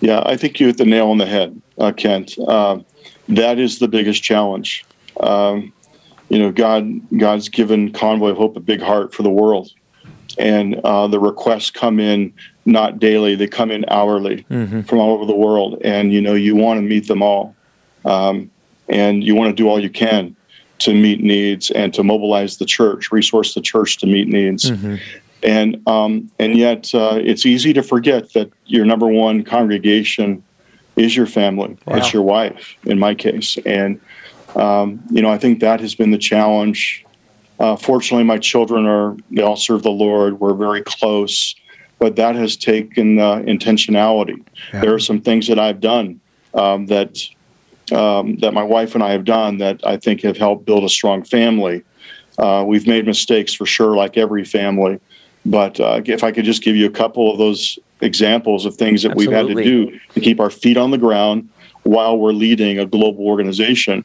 Yeah 0.00 0.22
i 0.24 0.36
think 0.36 0.58
you 0.58 0.66
hit 0.66 0.78
the 0.78 0.84
nail 0.84 1.10
on 1.10 1.18
the 1.18 1.26
head 1.26 1.60
uh, 1.78 1.92
kent. 1.92 2.36
Uh, 2.38 2.80
that 3.28 3.58
is 3.58 3.78
the 3.78 3.88
biggest 3.88 4.22
challenge. 4.22 4.84
Um, 5.20 5.72
you 6.30 6.38
know, 6.38 6.50
God 6.50 7.00
God's 7.18 7.48
given 7.48 7.92
Convoy 7.92 8.30
of 8.30 8.38
Hope 8.38 8.56
a 8.56 8.60
big 8.60 8.80
heart 8.80 9.12
for 9.12 9.22
the 9.22 9.30
world, 9.30 9.72
and 10.38 10.76
uh, 10.76 11.08
the 11.08 11.18
requests 11.18 11.70
come 11.70 12.00
in 12.00 12.32
not 12.64 13.00
daily; 13.00 13.34
they 13.34 13.48
come 13.48 13.70
in 13.70 13.84
hourly 13.88 14.44
mm-hmm. 14.44 14.82
from 14.82 14.98
all 15.00 15.12
over 15.12 15.26
the 15.26 15.36
world, 15.36 15.82
and 15.84 16.12
you 16.12 16.22
know, 16.22 16.34
you 16.34 16.54
want 16.54 16.78
to 16.78 16.82
meet 16.82 17.08
them 17.08 17.20
all, 17.20 17.54
um, 18.04 18.48
and 18.88 19.24
you 19.24 19.34
want 19.34 19.54
to 19.54 19.60
do 19.60 19.68
all 19.68 19.80
you 19.80 19.90
can 19.90 20.34
to 20.78 20.94
meet 20.94 21.20
needs 21.20 21.70
and 21.72 21.92
to 21.94 22.02
mobilize 22.02 22.56
the 22.56 22.64
church, 22.64 23.12
resource 23.12 23.52
the 23.54 23.60
church 23.60 23.98
to 23.98 24.06
meet 24.06 24.28
needs. 24.28 24.70
Mm-hmm. 24.70 24.96
And 25.42 25.88
um, 25.88 26.30
and 26.38 26.56
yet, 26.56 26.94
uh, 26.94 27.18
it's 27.20 27.44
easy 27.44 27.72
to 27.72 27.82
forget 27.82 28.32
that 28.34 28.52
your 28.66 28.84
number 28.84 29.08
one 29.08 29.42
congregation 29.42 30.44
is 30.94 31.16
your 31.16 31.26
family. 31.26 31.76
Wow. 31.86 31.96
It's 31.96 32.12
your 32.12 32.22
wife, 32.22 32.76
in 32.84 33.00
my 33.00 33.16
case, 33.16 33.58
and 33.66 34.00
um, 34.56 35.02
you 35.10 35.22
know, 35.22 35.30
I 35.30 35.38
think 35.38 35.60
that 35.60 35.80
has 35.80 35.94
been 35.94 36.10
the 36.10 36.18
challenge. 36.18 37.04
Uh, 37.58 37.76
fortunately, 37.76 38.24
my 38.24 38.38
children 38.38 38.86
are, 38.86 39.16
they 39.30 39.42
all 39.42 39.56
serve 39.56 39.82
the 39.82 39.90
Lord. 39.90 40.40
We're 40.40 40.54
very 40.54 40.82
close, 40.82 41.54
but 41.98 42.16
that 42.16 42.34
has 42.34 42.56
taken 42.56 43.18
uh, 43.18 43.36
intentionality. 43.40 44.42
Yeah. 44.72 44.80
There 44.80 44.94
are 44.94 44.98
some 44.98 45.20
things 45.20 45.46
that 45.48 45.58
I've 45.58 45.80
done 45.80 46.20
um, 46.54 46.86
that, 46.86 47.18
um, 47.92 48.36
that 48.36 48.54
my 48.54 48.62
wife 48.62 48.94
and 48.94 49.04
I 49.04 49.12
have 49.12 49.24
done 49.24 49.58
that 49.58 49.86
I 49.86 49.98
think 49.98 50.22
have 50.22 50.38
helped 50.38 50.64
build 50.64 50.84
a 50.84 50.88
strong 50.88 51.22
family. 51.22 51.82
Uh, 52.38 52.64
we've 52.66 52.86
made 52.86 53.04
mistakes 53.04 53.52
for 53.52 53.66
sure, 53.66 53.94
like 53.94 54.16
every 54.16 54.44
family. 54.44 54.98
But 55.44 55.78
uh, 55.80 56.00
if 56.04 56.24
I 56.24 56.32
could 56.32 56.44
just 56.44 56.62
give 56.62 56.76
you 56.76 56.86
a 56.86 56.90
couple 56.90 57.30
of 57.30 57.38
those 57.38 57.78
examples 58.00 58.64
of 58.64 58.76
things 58.76 59.02
that 59.02 59.12
Absolutely. 59.12 59.36
we've 59.36 59.46
had 59.48 59.56
to 59.56 59.62
do 59.62 60.00
to 60.14 60.20
keep 60.20 60.40
our 60.40 60.50
feet 60.50 60.76
on 60.76 60.90
the 60.90 60.98
ground, 60.98 61.50
while 61.82 62.18
we're 62.18 62.32
leading 62.32 62.78
a 62.78 62.86
global 62.86 63.26
organization. 63.26 64.04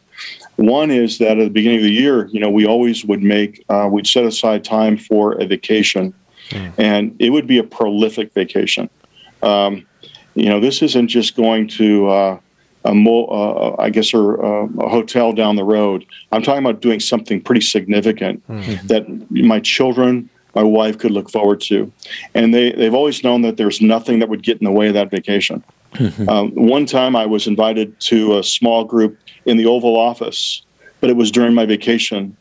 One 0.56 0.92
is 0.92 1.18
that 1.18 1.38
at 1.38 1.44
the 1.44 1.50
beginning 1.50 1.80
of 1.80 1.84
the 1.84 1.92
year, 1.92 2.28
you 2.28 2.40
know, 2.40 2.50
we 2.50 2.66
always 2.66 3.04
would 3.04 3.22
make, 3.22 3.64
uh, 3.70 3.90
we'd 3.92 4.08
set 4.08 4.24
aside 4.24 4.64
time 4.64 4.98
for 4.98 5.34
a 5.34 5.46
vacation, 5.46 6.14
mm. 6.50 6.74
and 6.78 7.16
it 7.20 7.32
would 7.32 7.48
be 7.48 7.58
a 7.58 7.64
prolific 7.64 8.34
vacation. 8.34 8.90
Um, 9.44 9.86
you 10.36 10.50
know, 10.50 10.60
this 10.60 10.82
isn't 10.82 11.10
just 11.10 11.36
going 11.36 11.68
to, 11.70 12.08
uh, 12.08 12.40
a 12.86 12.94
mo- 12.94 13.26
uh, 13.26 13.76
I 13.80 13.90
guess, 13.90 14.14
or 14.14 14.44
uh, 14.46 14.68
a 14.80 14.90
hotel 14.90 15.34
down 15.34 15.56
the 15.56 15.64
road. 15.64 16.06
I'm 16.32 16.44
talking 16.44 16.64
about 16.64 16.82
doing 16.82 17.00
something 17.00 17.42
pretty 17.42 17.62
significant 17.62 18.48
mm-hmm. 18.48 18.88
that 18.88 19.10
my 19.32 19.60
children, 19.60 20.30
my 20.54 20.64
wife 20.64 21.00
could 21.00 21.12
look 21.12 21.30
forward 21.30 21.62
to. 21.62 21.92
And 22.36 22.54
they, 22.54 22.72
they've 22.72 22.94
always 22.94 23.24
known 23.24 23.42
that 23.42 23.58
there's 23.58 23.82
nothing 23.82 24.20
that 24.20 24.30
would 24.30 24.44
get 24.44 24.60
in 24.60 24.66
the 24.66 24.72
way 24.72 24.88
of 24.88 24.94
that 24.94 25.10
vacation. 25.10 25.64
Mm-hmm. 25.96 26.30
Um, 26.30 26.52
one 26.52 26.86
time 26.86 27.16
I 27.16 27.26
was 27.26 27.48
invited 27.48 28.00
to 28.02 28.38
a 28.38 28.44
small 28.44 28.84
group 28.84 29.18
in 29.46 29.58
the 29.58 29.66
Oval 29.66 29.98
Office, 29.98 30.62
but 31.02 31.10
it 31.10 31.16
was 31.16 31.32
during 31.32 31.54
my 31.54 31.66
vacation, 31.66 32.36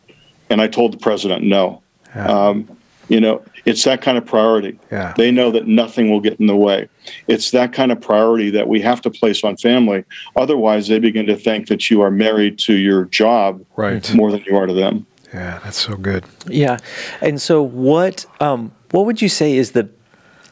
and 0.50 0.60
I 0.60 0.68
told 0.68 0.92
the 0.92 0.98
president 0.98 1.44
no. 1.44 1.82
Yeah. 2.14 2.26
Um, 2.26 2.76
you 3.08 3.20
know, 3.20 3.42
it's 3.66 3.84
that 3.84 4.02
kind 4.02 4.16
of 4.16 4.24
priority. 4.24 4.78
Yeah. 4.90 5.14
They 5.16 5.30
know 5.30 5.50
that 5.50 5.66
nothing 5.66 6.10
will 6.10 6.20
get 6.20 6.40
in 6.40 6.46
the 6.46 6.56
way. 6.56 6.88
It's 7.28 7.50
that 7.50 7.72
kind 7.72 7.92
of 7.92 8.00
priority 8.00 8.50
that 8.50 8.68
we 8.68 8.80
have 8.80 9.00
to 9.02 9.10
place 9.10 9.44
on 9.44 9.56
family. 9.56 10.04
Otherwise, 10.36 10.88
they 10.88 10.98
begin 10.98 11.26
to 11.26 11.36
think 11.36 11.68
that 11.68 11.90
you 11.90 12.00
are 12.00 12.10
married 12.10 12.58
to 12.60 12.74
your 12.74 13.04
job 13.06 13.64
right. 13.76 14.14
more 14.14 14.30
than 14.30 14.42
you 14.44 14.56
are 14.56 14.66
to 14.66 14.72
them. 14.72 15.06
Yeah, 15.32 15.60
that's 15.64 15.78
so 15.78 15.96
good. 15.96 16.24
Yeah, 16.46 16.78
and 17.20 17.42
so 17.42 17.62
what? 17.62 18.24
Um, 18.40 18.72
what 18.92 19.04
would 19.06 19.20
you 19.20 19.28
say 19.28 19.56
is 19.56 19.72
the 19.72 19.88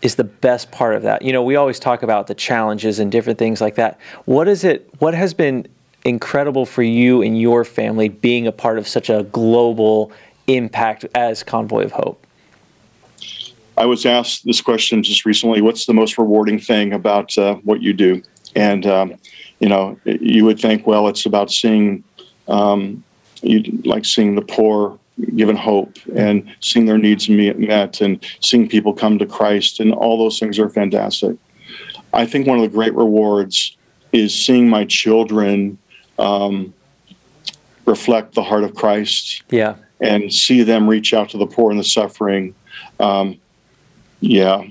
is 0.02 0.16
the 0.16 0.24
best 0.24 0.70
part 0.72 0.94
of 0.94 1.02
that. 1.02 1.22
You 1.22 1.32
know, 1.32 1.42
we 1.42 1.56
always 1.56 1.78
talk 1.78 2.02
about 2.02 2.26
the 2.26 2.34
challenges 2.34 2.98
and 2.98 3.10
different 3.10 3.38
things 3.38 3.60
like 3.60 3.76
that. 3.76 3.98
What 4.24 4.48
is 4.48 4.64
it? 4.64 4.90
What 4.98 5.14
has 5.14 5.32
been 5.32 5.66
incredible 6.04 6.66
for 6.66 6.82
you 6.82 7.22
and 7.22 7.40
your 7.40 7.64
family 7.64 8.08
being 8.08 8.46
a 8.46 8.52
part 8.52 8.78
of 8.78 8.88
such 8.88 9.08
a 9.08 9.22
global 9.24 10.10
impact 10.48 11.06
as 11.14 11.42
Convoy 11.42 11.84
of 11.84 11.92
Hope? 11.92 12.26
I 13.76 13.86
was 13.86 14.04
asked 14.04 14.44
this 14.44 14.60
question 14.60 15.02
just 15.02 15.24
recently. 15.24 15.62
What's 15.62 15.86
the 15.86 15.94
most 15.94 16.18
rewarding 16.18 16.58
thing 16.58 16.92
about 16.92 17.38
uh, 17.38 17.54
what 17.56 17.80
you 17.80 17.92
do? 17.92 18.22
And 18.54 18.84
um, 18.86 19.14
you 19.60 19.68
know, 19.68 19.98
you 20.04 20.44
would 20.44 20.58
think, 20.58 20.86
well, 20.86 21.06
it's 21.06 21.24
about 21.24 21.50
seeing, 21.50 22.02
um, 22.48 23.04
you 23.42 23.62
like 23.84 24.04
seeing 24.04 24.34
the 24.34 24.42
poor 24.42 24.98
given 25.36 25.56
hope 25.56 25.96
and 26.14 26.54
seeing 26.60 26.86
their 26.86 26.98
needs 26.98 27.28
met 27.28 28.00
and 28.00 28.24
seeing 28.40 28.68
people 28.68 28.92
come 28.92 29.18
to 29.18 29.26
Christ 29.26 29.78
and 29.80 29.92
all 29.92 30.18
those 30.18 30.38
things 30.38 30.58
are 30.58 30.68
fantastic. 30.68 31.36
I 32.12 32.26
think 32.26 32.46
one 32.46 32.58
of 32.58 32.62
the 32.62 32.74
great 32.74 32.94
rewards 32.94 33.76
is 34.12 34.34
seeing 34.34 34.68
my 34.68 34.84
children 34.84 35.78
um, 36.18 36.74
reflect 37.86 38.34
the 38.34 38.42
heart 38.42 38.64
of 38.64 38.74
Christ. 38.74 39.42
Yeah. 39.50 39.76
And 40.00 40.32
see 40.34 40.64
them 40.64 40.88
reach 40.88 41.14
out 41.14 41.30
to 41.30 41.38
the 41.38 41.46
poor 41.46 41.70
and 41.70 41.78
the 41.78 41.84
suffering. 41.84 42.56
Um, 42.98 43.40
yeah, 44.20 44.64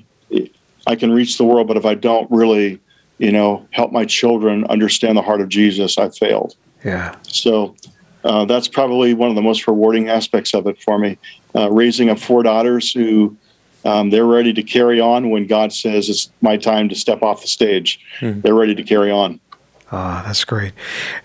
I 0.85 0.95
can 0.95 1.13
reach 1.13 1.37
the 1.37 1.45
world, 1.45 1.67
but 1.67 1.77
if 1.77 1.85
I 1.85 1.93
don't 1.95 2.29
really, 2.29 2.81
you 3.17 3.31
know, 3.31 3.65
help 3.71 3.93
my 3.93 4.03
children 4.03 4.65
understand 4.65 5.17
the 5.17 5.21
heart 5.21 5.39
of 5.39 5.47
Jesus, 5.47 5.97
I 5.97 6.09
failed. 6.09 6.55
Yeah. 6.83 7.15
So 7.23 7.75
uh, 8.23 8.45
that's 8.45 8.67
probably 8.67 9.13
one 9.13 9.29
of 9.29 9.35
the 9.35 9.41
most 9.41 9.67
rewarding 9.67 10.09
aspects 10.09 10.53
of 10.53 10.67
it 10.67 10.81
for 10.81 10.97
me. 10.97 11.17
Uh, 11.55 11.69
raising 11.71 12.09
up 12.09 12.19
four 12.19 12.43
daughters 12.43 12.91
who 12.91 13.35
um, 13.83 14.09
they're 14.09 14.25
ready 14.25 14.53
to 14.53 14.63
carry 14.63 14.99
on 14.99 15.29
when 15.29 15.47
God 15.47 15.73
says 15.73 16.09
it's 16.09 16.31
my 16.41 16.57
time 16.57 16.89
to 16.89 16.95
step 16.95 17.23
off 17.23 17.41
the 17.41 17.47
stage. 17.47 17.99
Mm-hmm. 18.19 18.41
They're 18.41 18.55
ready 18.55 18.75
to 18.75 18.83
carry 18.83 19.11
on. 19.11 19.39
Ah, 19.93 20.23
that's 20.25 20.45
great. 20.45 20.71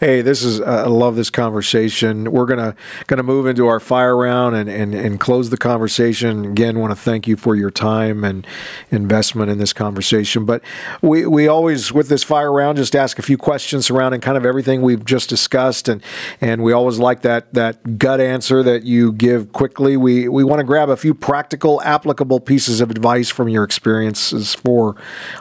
Hey, 0.00 0.22
this 0.22 0.42
is 0.42 0.60
uh, 0.60 0.64
I 0.86 0.88
love 0.88 1.14
this 1.14 1.30
conversation. 1.30 2.32
We're 2.32 2.46
gonna 2.46 2.74
gonna 3.06 3.22
move 3.22 3.46
into 3.46 3.68
our 3.68 3.78
fire 3.78 4.16
round 4.16 4.56
and, 4.56 4.68
and, 4.68 4.92
and 4.92 5.20
close 5.20 5.50
the 5.50 5.56
conversation. 5.56 6.44
Again, 6.46 6.80
want 6.80 6.90
to 6.90 6.96
thank 6.96 7.28
you 7.28 7.36
for 7.36 7.54
your 7.54 7.70
time 7.70 8.24
and 8.24 8.44
investment 8.90 9.52
in 9.52 9.58
this 9.58 9.72
conversation. 9.72 10.44
But 10.44 10.62
we, 11.00 11.26
we 11.26 11.46
always 11.46 11.92
with 11.92 12.08
this 12.08 12.24
fire 12.24 12.52
round 12.52 12.76
just 12.78 12.96
ask 12.96 13.20
a 13.20 13.22
few 13.22 13.38
questions 13.38 13.86
surrounding 13.86 14.20
kind 14.20 14.36
of 14.36 14.44
everything 14.44 14.82
we've 14.82 15.04
just 15.04 15.28
discussed 15.28 15.88
and 15.88 16.02
and 16.40 16.64
we 16.64 16.72
always 16.72 16.98
like 16.98 17.22
that 17.22 17.54
that 17.54 17.98
gut 17.98 18.20
answer 18.20 18.64
that 18.64 18.82
you 18.82 19.12
give 19.12 19.52
quickly. 19.52 19.96
We 19.96 20.28
we 20.28 20.42
want 20.42 20.58
to 20.58 20.64
grab 20.64 20.88
a 20.88 20.96
few 20.96 21.14
practical, 21.14 21.80
applicable 21.82 22.40
pieces 22.40 22.80
of 22.80 22.90
advice 22.90 23.30
from 23.30 23.48
your 23.48 23.62
experiences 23.62 24.56
for 24.56 24.96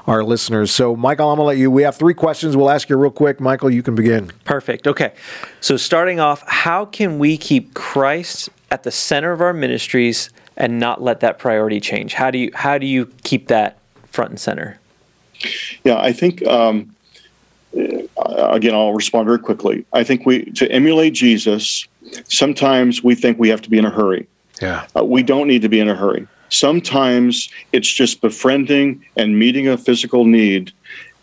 our 0.05 0.23
listeners. 0.23 0.69
So 0.69 0.95
Michael, 0.95 1.31
I'm 1.31 1.37
gonna 1.37 1.47
let 1.47 1.57
you 1.57 1.71
we 1.71 1.81
have 1.81 1.95
three 1.95 2.13
questions. 2.13 2.55
We'll 2.55 2.69
ask 2.69 2.87
you 2.87 2.95
real 2.97 3.14
quick. 3.15 3.39
Michael, 3.39 3.69
you 3.69 3.81
can 3.81 3.95
begin. 3.95 4.31
Perfect. 4.43 4.87
Okay. 4.87 5.13
So, 5.61 5.77
starting 5.77 6.19
off, 6.19 6.43
how 6.47 6.85
can 6.85 7.17
we 7.19 7.37
keep 7.37 7.73
Christ 7.73 8.49
at 8.71 8.83
the 8.83 8.91
center 8.91 9.31
of 9.31 9.41
our 9.41 9.53
ministries 9.53 10.29
and 10.57 10.79
not 10.79 11.01
let 11.01 11.19
that 11.21 11.39
priority 11.39 11.79
change? 11.79 12.13
How 12.13 12.31
do 12.31 12.37
you 12.37 12.51
how 12.53 12.77
do 12.77 12.85
you 12.85 13.07
keep 13.23 13.47
that 13.47 13.77
front 14.11 14.31
and 14.31 14.39
center? 14.39 14.79
Yeah, 15.83 15.97
I 15.99 16.13
think 16.13 16.45
um, 16.45 16.95
uh, 17.75 18.49
again, 18.51 18.73
I'll 18.73 18.93
respond 18.93 19.27
very 19.27 19.39
quickly. 19.39 19.85
I 19.93 20.03
think 20.03 20.25
we 20.25 20.45
to 20.51 20.71
emulate 20.71 21.13
Jesus. 21.13 21.87
Sometimes 22.27 23.03
we 23.03 23.15
think 23.15 23.39
we 23.39 23.49
have 23.49 23.61
to 23.63 23.69
be 23.69 23.77
in 23.77 23.85
a 23.85 23.89
hurry. 23.89 24.27
Yeah, 24.61 24.87
uh, 24.95 25.03
we 25.03 25.23
don't 25.23 25.47
need 25.47 25.61
to 25.63 25.69
be 25.69 25.79
in 25.79 25.89
a 25.89 25.95
hurry. 25.95 26.27
Sometimes 26.49 27.49
it's 27.73 27.91
just 27.91 28.21
befriending 28.21 29.03
and 29.17 29.37
meeting 29.37 29.67
a 29.67 29.77
physical 29.77 30.25
need 30.25 30.71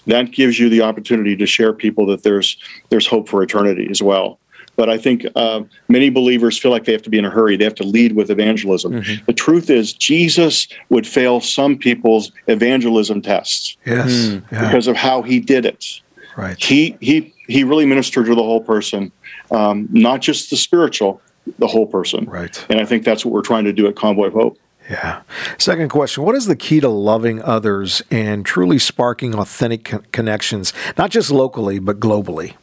that 0.07 0.33
gives 0.33 0.59
you 0.59 0.69
the 0.69 0.83
opportunity 0.83 1.37
to 1.37 1.47
share 1.47 1.73
people 1.73 2.07
that 2.07 2.23
there's 2.23 2.57
there's 2.89 3.07
hope 3.07 3.29
for 3.29 3.43
eternity 3.43 3.89
as 3.91 4.03
well. 4.03 4.39
But 4.75 4.89
I 4.89 4.97
think 4.97 5.27
uh, 5.37 5.63
many 5.89 6.09
believers 6.09 6.59
feel 6.59 6.71
like 6.71 6.85
they 6.85 6.93
have 6.93 7.03
to 7.03 7.11
be 7.11 7.19
in 7.19 7.27
a 7.27 7.31
hurry. 7.31 7.57
They 7.57 7.65
have 7.65 7.75
to 7.75 7.85
lead 7.85 8.17
with 8.17 8.31
evangelism. 8.31 8.93
Mm-hmm. 8.93 9.25
The 9.27 9.33
truth 9.35 9.69
is, 9.69 9.93
Jesus 9.93 10.67
would 10.89 11.07
fail 11.07 11.41
some 11.41 11.77
people's 11.77 12.33
evangelism 12.47 13.21
tests. 13.21 13.77
Yes, 13.85 14.11
mm, 14.11 14.43
yeah. 14.51 14.67
because 14.67 14.87
of 14.87 14.97
how 14.97 15.23
he 15.23 15.41
did 15.41 15.67
it. 15.67 16.01
Right. 16.37 16.63
He 16.63 16.97
he 17.01 17.35
he 17.49 17.65
really 17.65 17.85
ministered 17.85 18.27
to 18.27 18.35
the 18.35 18.43
whole 18.43 18.63
person, 18.63 19.13
um, 19.51 19.89
not 19.93 20.23
just 20.23 20.49
the 20.49 20.57
spiritual, 20.57 21.21
the 21.59 21.67
whole 21.67 21.87
person. 21.87 22.25
Right. 22.25 22.65
And 22.71 22.81
I 22.81 22.87
think 22.87 23.05
that's 23.05 23.25
what 23.25 23.35
we're 23.35 23.43
trying 23.43 23.65
to 23.65 23.73
do 23.73 23.87
at 23.87 23.97
Convoy 23.97 24.29
of 24.29 24.33
Hope. 24.33 24.59
Yeah. 24.91 25.23
Second 25.59 25.89
question 25.91 26.25
What 26.25 26.35
is 26.35 26.47
the 26.47 26.57
key 26.57 26.81
to 26.81 26.89
loving 26.89 27.43
others 27.43 28.03
and 28.11 28.45
truly 28.45 28.79
sparking 28.79 29.35
authentic 29.35 29.85
co- 29.85 30.03
connections, 30.13 30.73
not 30.99 31.11
just 31.11 31.31
locally, 31.31 31.79
but 31.79 32.01
globally? 32.01 32.55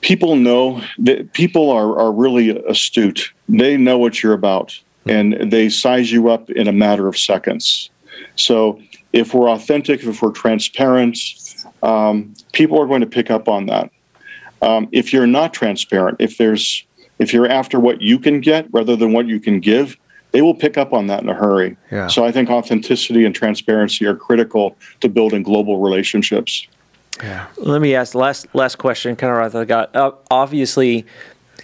People 0.00 0.34
know 0.36 0.82
that 0.98 1.32
people 1.32 1.70
are, 1.70 1.98
are 1.98 2.12
really 2.12 2.50
astute. 2.66 3.32
They 3.48 3.76
know 3.76 3.98
what 3.98 4.22
you're 4.22 4.32
about 4.32 4.78
and 5.06 5.50
they 5.50 5.68
size 5.68 6.12
you 6.12 6.28
up 6.28 6.50
in 6.50 6.68
a 6.68 6.72
matter 6.72 7.08
of 7.08 7.16
seconds. 7.16 7.90
So 8.36 8.80
if 9.12 9.34
we're 9.34 9.50
authentic, 9.50 10.02
if 10.02 10.22
we're 10.22 10.32
transparent, 10.32 11.18
um, 11.82 12.34
people 12.52 12.80
are 12.80 12.86
going 12.86 13.00
to 13.00 13.06
pick 13.06 13.30
up 13.30 13.48
on 13.48 13.66
that. 13.66 13.90
Um, 14.60 14.88
if 14.92 15.12
you're 15.12 15.26
not 15.26 15.52
transparent, 15.52 16.18
if 16.20 16.38
there's 16.38 16.84
if 17.18 17.32
you're 17.32 17.48
after 17.48 17.78
what 17.78 18.00
you 18.00 18.18
can 18.18 18.40
get 18.40 18.66
rather 18.72 18.96
than 18.96 19.12
what 19.12 19.26
you 19.26 19.38
can 19.38 19.60
give, 19.60 19.96
they 20.32 20.42
will 20.42 20.54
pick 20.54 20.76
up 20.76 20.92
on 20.92 21.06
that 21.06 21.22
in 21.22 21.28
a 21.28 21.34
hurry. 21.34 21.76
Yeah. 21.90 22.08
So 22.08 22.24
I 22.24 22.32
think 22.32 22.50
authenticity 22.50 23.24
and 23.24 23.34
transparency 23.34 24.06
are 24.06 24.16
critical 24.16 24.76
to 25.00 25.08
building 25.08 25.42
global 25.42 25.80
relationships. 25.80 26.66
Yeah. 27.22 27.46
Let 27.58 27.80
me 27.80 27.94
ask 27.94 28.12
the 28.12 28.18
last 28.18 28.46
last 28.54 28.76
question, 28.76 29.14
kind 29.16 29.32
of 29.32 29.54
I 29.54 29.64
got. 29.64 29.94
Uh, 29.94 30.12
obviously, 30.30 31.06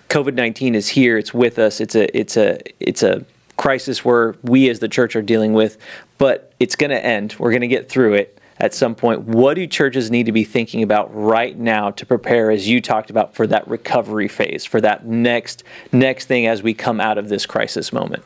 COVID 0.09 0.35
nineteen 0.35 0.75
is 0.75 0.89
here. 0.89 1.19
It's 1.19 1.35
with 1.35 1.59
us. 1.59 1.81
It's 1.81 1.95
a 1.95 2.17
it's 2.17 2.37
a 2.37 2.61
it's 2.79 3.03
a 3.03 3.25
crisis 3.57 4.05
where 4.05 4.37
we 4.43 4.71
as 4.71 4.79
the 4.79 4.89
church 4.89 5.17
are 5.17 5.23
dealing 5.23 5.53
with, 5.53 5.79
but 6.19 6.53
it's 6.61 6.77
going 6.77 6.91
to 6.91 7.05
end. 7.05 7.35
We're 7.39 7.51
going 7.51 7.63
to 7.63 7.69
get 7.69 7.89
through 7.89 8.15
it 8.15 8.39
at 8.59 8.75
some 8.75 8.95
point. 8.95 9.23
What 9.23 9.55
do 9.55 9.67
churches 9.67 10.11
need 10.11 10.27
to 10.27 10.33
be 10.33 10.45
thinking 10.45 10.83
about 10.83 11.13
right 11.15 11.59
now 11.59 11.91
to 11.93 12.07
prepare, 12.07 12.51
as 12.51 12.69
you 12.69 12.81
talked 12.81 13.11
about, 13.11 13.35
for 13.35 13.47
that 13.49 13.67
recovery 13.67 14.29
phase, 14.29 14.65
for 14.65 14.81
that 14.83 15.07
next 15.07 15.65
next 15.93 16.27
thing 16.27 16.47
as 16.47 16.63
we 16.63 16.75
come 16.75 17.01
out 17.01 17.19
of 17.19 17.29
this 17.29 17.47
crisis 17.47 17.93
moment? 17.93 18.23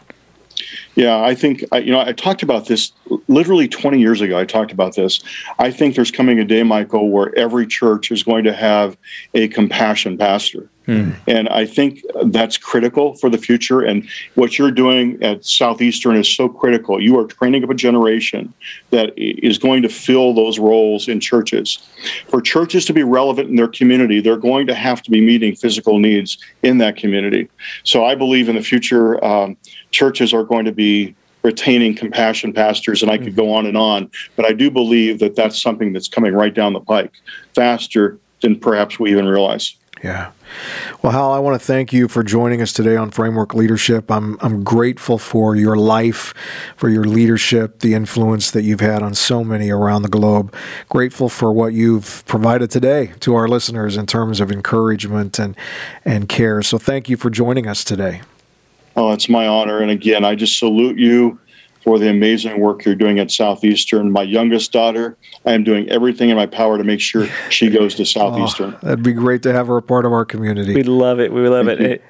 Yeah, 0.95 1.23
I 1.23 1.35
think 1.35 1.65
you 1.73 1.91
know 1.91 2.01
I 2.01 2.13
talked 2.13 2.43
about 2.43 2.67
this 2.67 2.93
literally 3.29 3.67
20 3.67 3.99
years 3.99 4.21
ago. 4.21 4.39
I 4.39 4.45
talked 4.45 4.73
about 4.73 4.95
this. 4.95 5.23
I 5.59 5.71
think 5.71 5.95
there's 5.95 6.11
coming 6.11 6.39
a 6.39 6.45
day, 6.45 6.63
Michael, 6.63 7.09
where 7.09 7.37
every 7.39 7.67
church 7.67 8.11
is 8.11 8.23
going 8.23 8.45
to 8.45 8.53
have 8.53 8.97
a 9.35 9.49
compassion 9.49 10.19
pastor. 10.19 10.69
Hmm. 10.87 11.11
And 11.29 11.49
I 11.49 11.65
think 11.65 12.03
that's 12.25 12.57
critical 12.57 13.15
for 13.15 13.31
the 13.31 13.39
future. 13.39 13.83
And 13.83 14.09
what 14.35 14.59
you're 14.59 14.73
doing 14.73 15.23
at 15.23 15.45
Southeastern 15.45 16.17
is 16.17 16.29
so 16.29 16.49
critical. 16.49 17.01
You 17.01 17.19
are 17.19 17.27
training 17.27 17.63
up 17.63 17.71
a 17.71 17.75
generation 17.75 18.53
that 18.91 19.13
is 19.17 19.59
going 19.59 19.83
to 19.83 19.89
fill 19.89 20.35
those 20.35 20.59
roles 20.59 21.09
in 21.09 21.21
churches. 21.21 21.79
For 22.29 22.41
churches 22.41 22.85
to 22.87 22.93
be 22.93 23.05
relevant 23.05 23.49
in 23.49 23.57
their 23.57 23.69
community, 23.69 24.21
they're 24.21 24.37
going 24.37 24.67
to 24.67 24.75
have 24.75 25.03
to 25.03 25.11
be 25.11 25.21
meeting 25.21 25.55
physical 25.55 25.99
needs 25.99 26.39
in 26.63 26.79
that 26.79 26.97
community. 26.97 27.49
So 27.85 28.05
I 28.05 28.15
believe 28.15 28.49
in 28.49 28.57
the 28.57 28.63
future, 28.63 29.25
um, 29.25 29.57
churches 29.93 30.35
are 30.35 30.45
going 30.45 30.65
to 30.65 30.73
be 30.73 31.15
retaining 31.43 31.95
compassion 31.95 32.53
pastors, 32.53 33.03
and 33.03 33.11
I 33.11 33.19
could 33.19 33.37
go 33.37 33.53
on 33.53 33.67
and 33.67 33.77
on. 33.77 34.11
But 34.37 34.47
I 34.47 34.53
do 34.53 34.71
believe 34.71 35.19
that 35.19 35.37
that's 35.37 35.61
something 35.61 35.93
that's 35.93 36.09
coming 36.09 36.33
right 36.33 36.55
down 36.55 36.73
the 36.73 36.81
pike 36.81 37.13
faster 37.55 38.19
than 38.41 38.59
perhaps 38.59 38.99
we 38.99 39.11
even 39.11 39.27
realize. 39.27 39.77
Yeah. 40.03 40.33
Well, 41.01 41.13
Hal, 41.13 41.33
I 41.33 41.39
want 41.39 41.61
to 41.61 41.65
thank 41.65 41.93
you 41.93 42.09
for 42.09 42.25
joining 42.25 42.61
us 42.61 42.73
today 42.73 42.97
on 42.97 43.13
Framework 43.13 43.55
Leadership. 43.55 44.11
I'm 44.11 44.37
I'm 44.41 44.65
grateful 44.65 45.17
for 45.17 45.55
your 45.55 45.77
life, 45.77 46.35
for 46.77 46.89
your 46.89 47.05
leadership, 47.05 47.79
the 47.79 47.95
influence 47.95 48.51
that 48.51 48.63
you've 48.63 48.81
had 48.81 49.03
on 49.03 49.15
so 49.15 49.45
many 49.45 49.71
around 49.71 50.03
the 50.03 50.09
globe. 50.09 50.53
Grateful 50.89 51.29
for 51.29 51.53
what 51.53 51.73
you've 51.73 52.25
provided 52.27 52.71
today 52.71 53.13
to 53.21 53.37
our 53.37 53.47
listeners 53.47 53.97
in 53.97 54.07
terms 54.07 54.41
of 54.41 54.51
encouragement 54.51 55.39
and 55.39 55.57
and 56.05 56.29
care. 56.29 56.63
So 56.63 56.79
thank 56.79 57.09
you 57.09 57.17
for 57.17 57.31
joining 57.31 57.69
us 57.69 57.85
today. 57.85 58.23
Oh, 58.97 59.13
it's 59.13 59.29
my 59.29 59.47
honor. 59.47 59.79
And 59.79 59.91
again, 59.91 60.25
I 60.25 60.35
just 60.35 60.59
salute 60.59 60.99
you 60.99 61.39
for 61.83 61.99
the 61.99 62.09
amazing 62.09 62.61
work 62.61 62.85
you're 62.85 62.95
doing 62.95 63.19
at 63.19 63.31
Southeastern. 63.31 64.11
My 64.11 64.23
youngest 64.23 64.73
daughter, 64.73 65.17
I 65.45 65.53
am 65.53 65.65
doing 65.65 65.89
everything 65.89 66.31
in 66.31 66.37
my 66.37 66.47
power 66.47 66.79
to 66.79 66.85
make 66.85 67.01
sure 67.01 67.27
she 67.51 67.71
goes 67.71 67.95
to 67.97 68.03
oh, 68.03 68.05
Southeastern. 68.05 68.75
Oh, 68.75 68.79
that'd 68.83 69.03
be 69.03 69.13
great 69.13 69.43
to 69.43 69.53
have 69.53 69.67
her 69.67 69.77
a 69.77 69.83
part 69.83 70.07
of 70.07 70.13
our 70.13 70.25
community. 70.25 70.75
We 70.75 70.83
love 70.85 71.21
it. 71.21 71.33
We 71.33 71.49
love 71.49 71.67
Thank 71.67 71.81
it. 71.81 71.91
it 71.91 72.05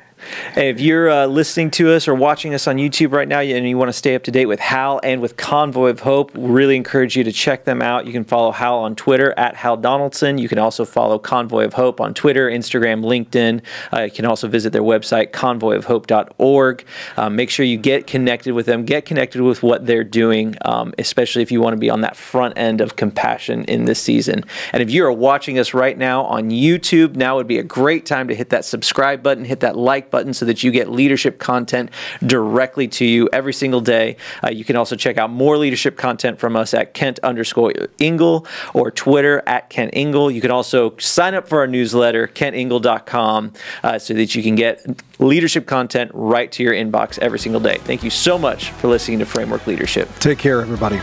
if 0.57 0.81
you're 0.81 1.11
uh, 1.11 1.27
listening 1.27 1.71
to 1.73 1.93
us 1.93 2.09
or 2.09 2.15
watching 2.15 2.55
us 2.55 2.67
on 2.67 2.77
YouTube 2.77 3.13
right 3.13 3.29
now 3.29 3.41
and 3.41 3.69
you 3.69 3.77
want 3.77 3.89
to 3.89 3.93
stay 3.93 4.15
up 4.15 4.23
to 4.25 4.31
date 4.31 4.47
with 4.47 4.61
Hal 4.61 5.01
and 5.03 5.21
with 5.21 5.37
Convoy 5.37 5.91
of 5.91 6.01
Hope, 6.01 6.35
we 6.35 6.51
really 6.51 6.77
encourage 6.77 7.17
you 7.17 7.25
to 7.25 7.33
check 7.33 7.65
them 7.65 7.83
out. 7.83 8.07
You 8.07 8.13
can 8.13 8.25
follow 8.25 8.53
Hal 8.53 8.79
on 8.79 8.95
Twitter 8.97 9.35
at 9.37 9.57
Hal 9.57 9.77
Donaldson. 9.77 10.39
You 10.39 10.49
can 10.49 10.59
also 10.59 10.85
follow 10.85 11.19
Convoy 11.19 11.65
of 11.65 11.75
Hope 11.75 12.01
on 12.01 12.15
Twitter, 12.15 12.49
Instagram, 12.49 13.05
LinkedIn. 13.05 13.63
Uh, 13.93 14.03
you 14.03 14.11
can 14.11 14.25
also 14.25 14.49
visit 14.49 14.73
their 14.73 14.83
website, 14.83 15.31
convoyofhope.org. 15.33 16.85
Um, 17.17 17.37
make 17.37 17.51
sure 17.51 17.67
you 17.67 17.77
get 17.77 18.07
connected 18.07 18.55
with 18.55 18.67
them, 18.67 18.85
get 18.85 19.05
connected 19.05 19.43
with 19.43 19.63
what 19.63 19.87
they're 19.87 20.05
doing, 20.05 20.57
um, 20.65 20.95
especially 20.99 21.43
if 21.43 21.51
you 21.51 21.61
want 21.61 21.75
to 21.75 21.79
be 21.79 21.91
on 21.91 22.03
that 22.03 22.17
front 22.17 22.57
end 22.57 22.81
of 22.81 22.97
compassion 22.97 23.65
in 23.65 23.85
this 23.85 24.01
season. 24.01 24.45
And 24.73 24.83
if 24.83 24.91
you 24.91 25.05
are 25.05 25.13
watching 25.13 25.59
us 25.59 25.75
right 25.75 25.97
now 25.97 26.25
on 26.25 26.51
YouTube, 26.51 27.17
now 27.17 27.37
would 27.37 27.49
be 27.49 27.59
a 27.59 27.65
great 27.65 28.07
time 28.07 28.29
to 28.29 28.35
hit 28.35 28.51
that 28.51 28.65
subscribe 28.65 29.23
button, 29.23 29.45
hit 29.45 29.61
that 29.61 29.77
like 29.77 30.11
button 30.13 30.33
so 30.33 30.45
that 30.45 30.63
you 30.63 30.71
get 30.71 30.89
leadership 30.89 31.41
content 31.41 31.91
directly 32.25 32.87
to 32.87 33.05
you 33.05 33.29
every 33.33 33.53
single 33.53 33.81
day. 33.81 34.17
Uh, 34.45 34.51
you 34.51 34.65
can 34.65 34.77
also 34.77 34.95
check 34.95 35.19
out 35.19 35.31
more 35.31 35.59
leadership 35.59 35.97
content 35.97 36.39
from 36.39 36.55
us 36.55 36.73
at 36.73 36.95
Kent 36.95 37.19
underscore 37.25 37.73
Ingle 37.99 38.47
or 38.75 38.93
Twitter 38.93 39.43
at 39.47 39.71
Kent 39.71 39.91
Ingle. 39.95 40.31
You 40.31 40.41
can 40.41 40.53
also 40.53 40.97
sign 40.99 41.35
up 41.35 41.49
for 41.49 41.59
our 41.59 41.67
newsletter, 41.67 42.29
kentingle.com, 42.29 43.53
uh, 43.83 43.99
so 43.99 44.15
that 44.15 44.37
you 44.37 44.43
can 44.45 44.55
get 44.55 44.85
leadership 45.19 45.67
content 45.67 46.11
right 46.15 46.53
to 46.53 46.63
your 46.63 46.75
inbox 46.75 47.19
every 47.19 47.41
single 47.41 47.61
day. 47.61 47.79
Thank 47.79 48.05
you 48.05 48.11
so 48.11 48.39
much 48.39 48.71
for 48.73 48.89
listening 48.89 49.19
to 49.19 49.27
Framework 49.27 49.67
Leadership. 49.67 50.09
Take 50.21 50.39
care, 50.39 50.61
everybody. 50.61 51.01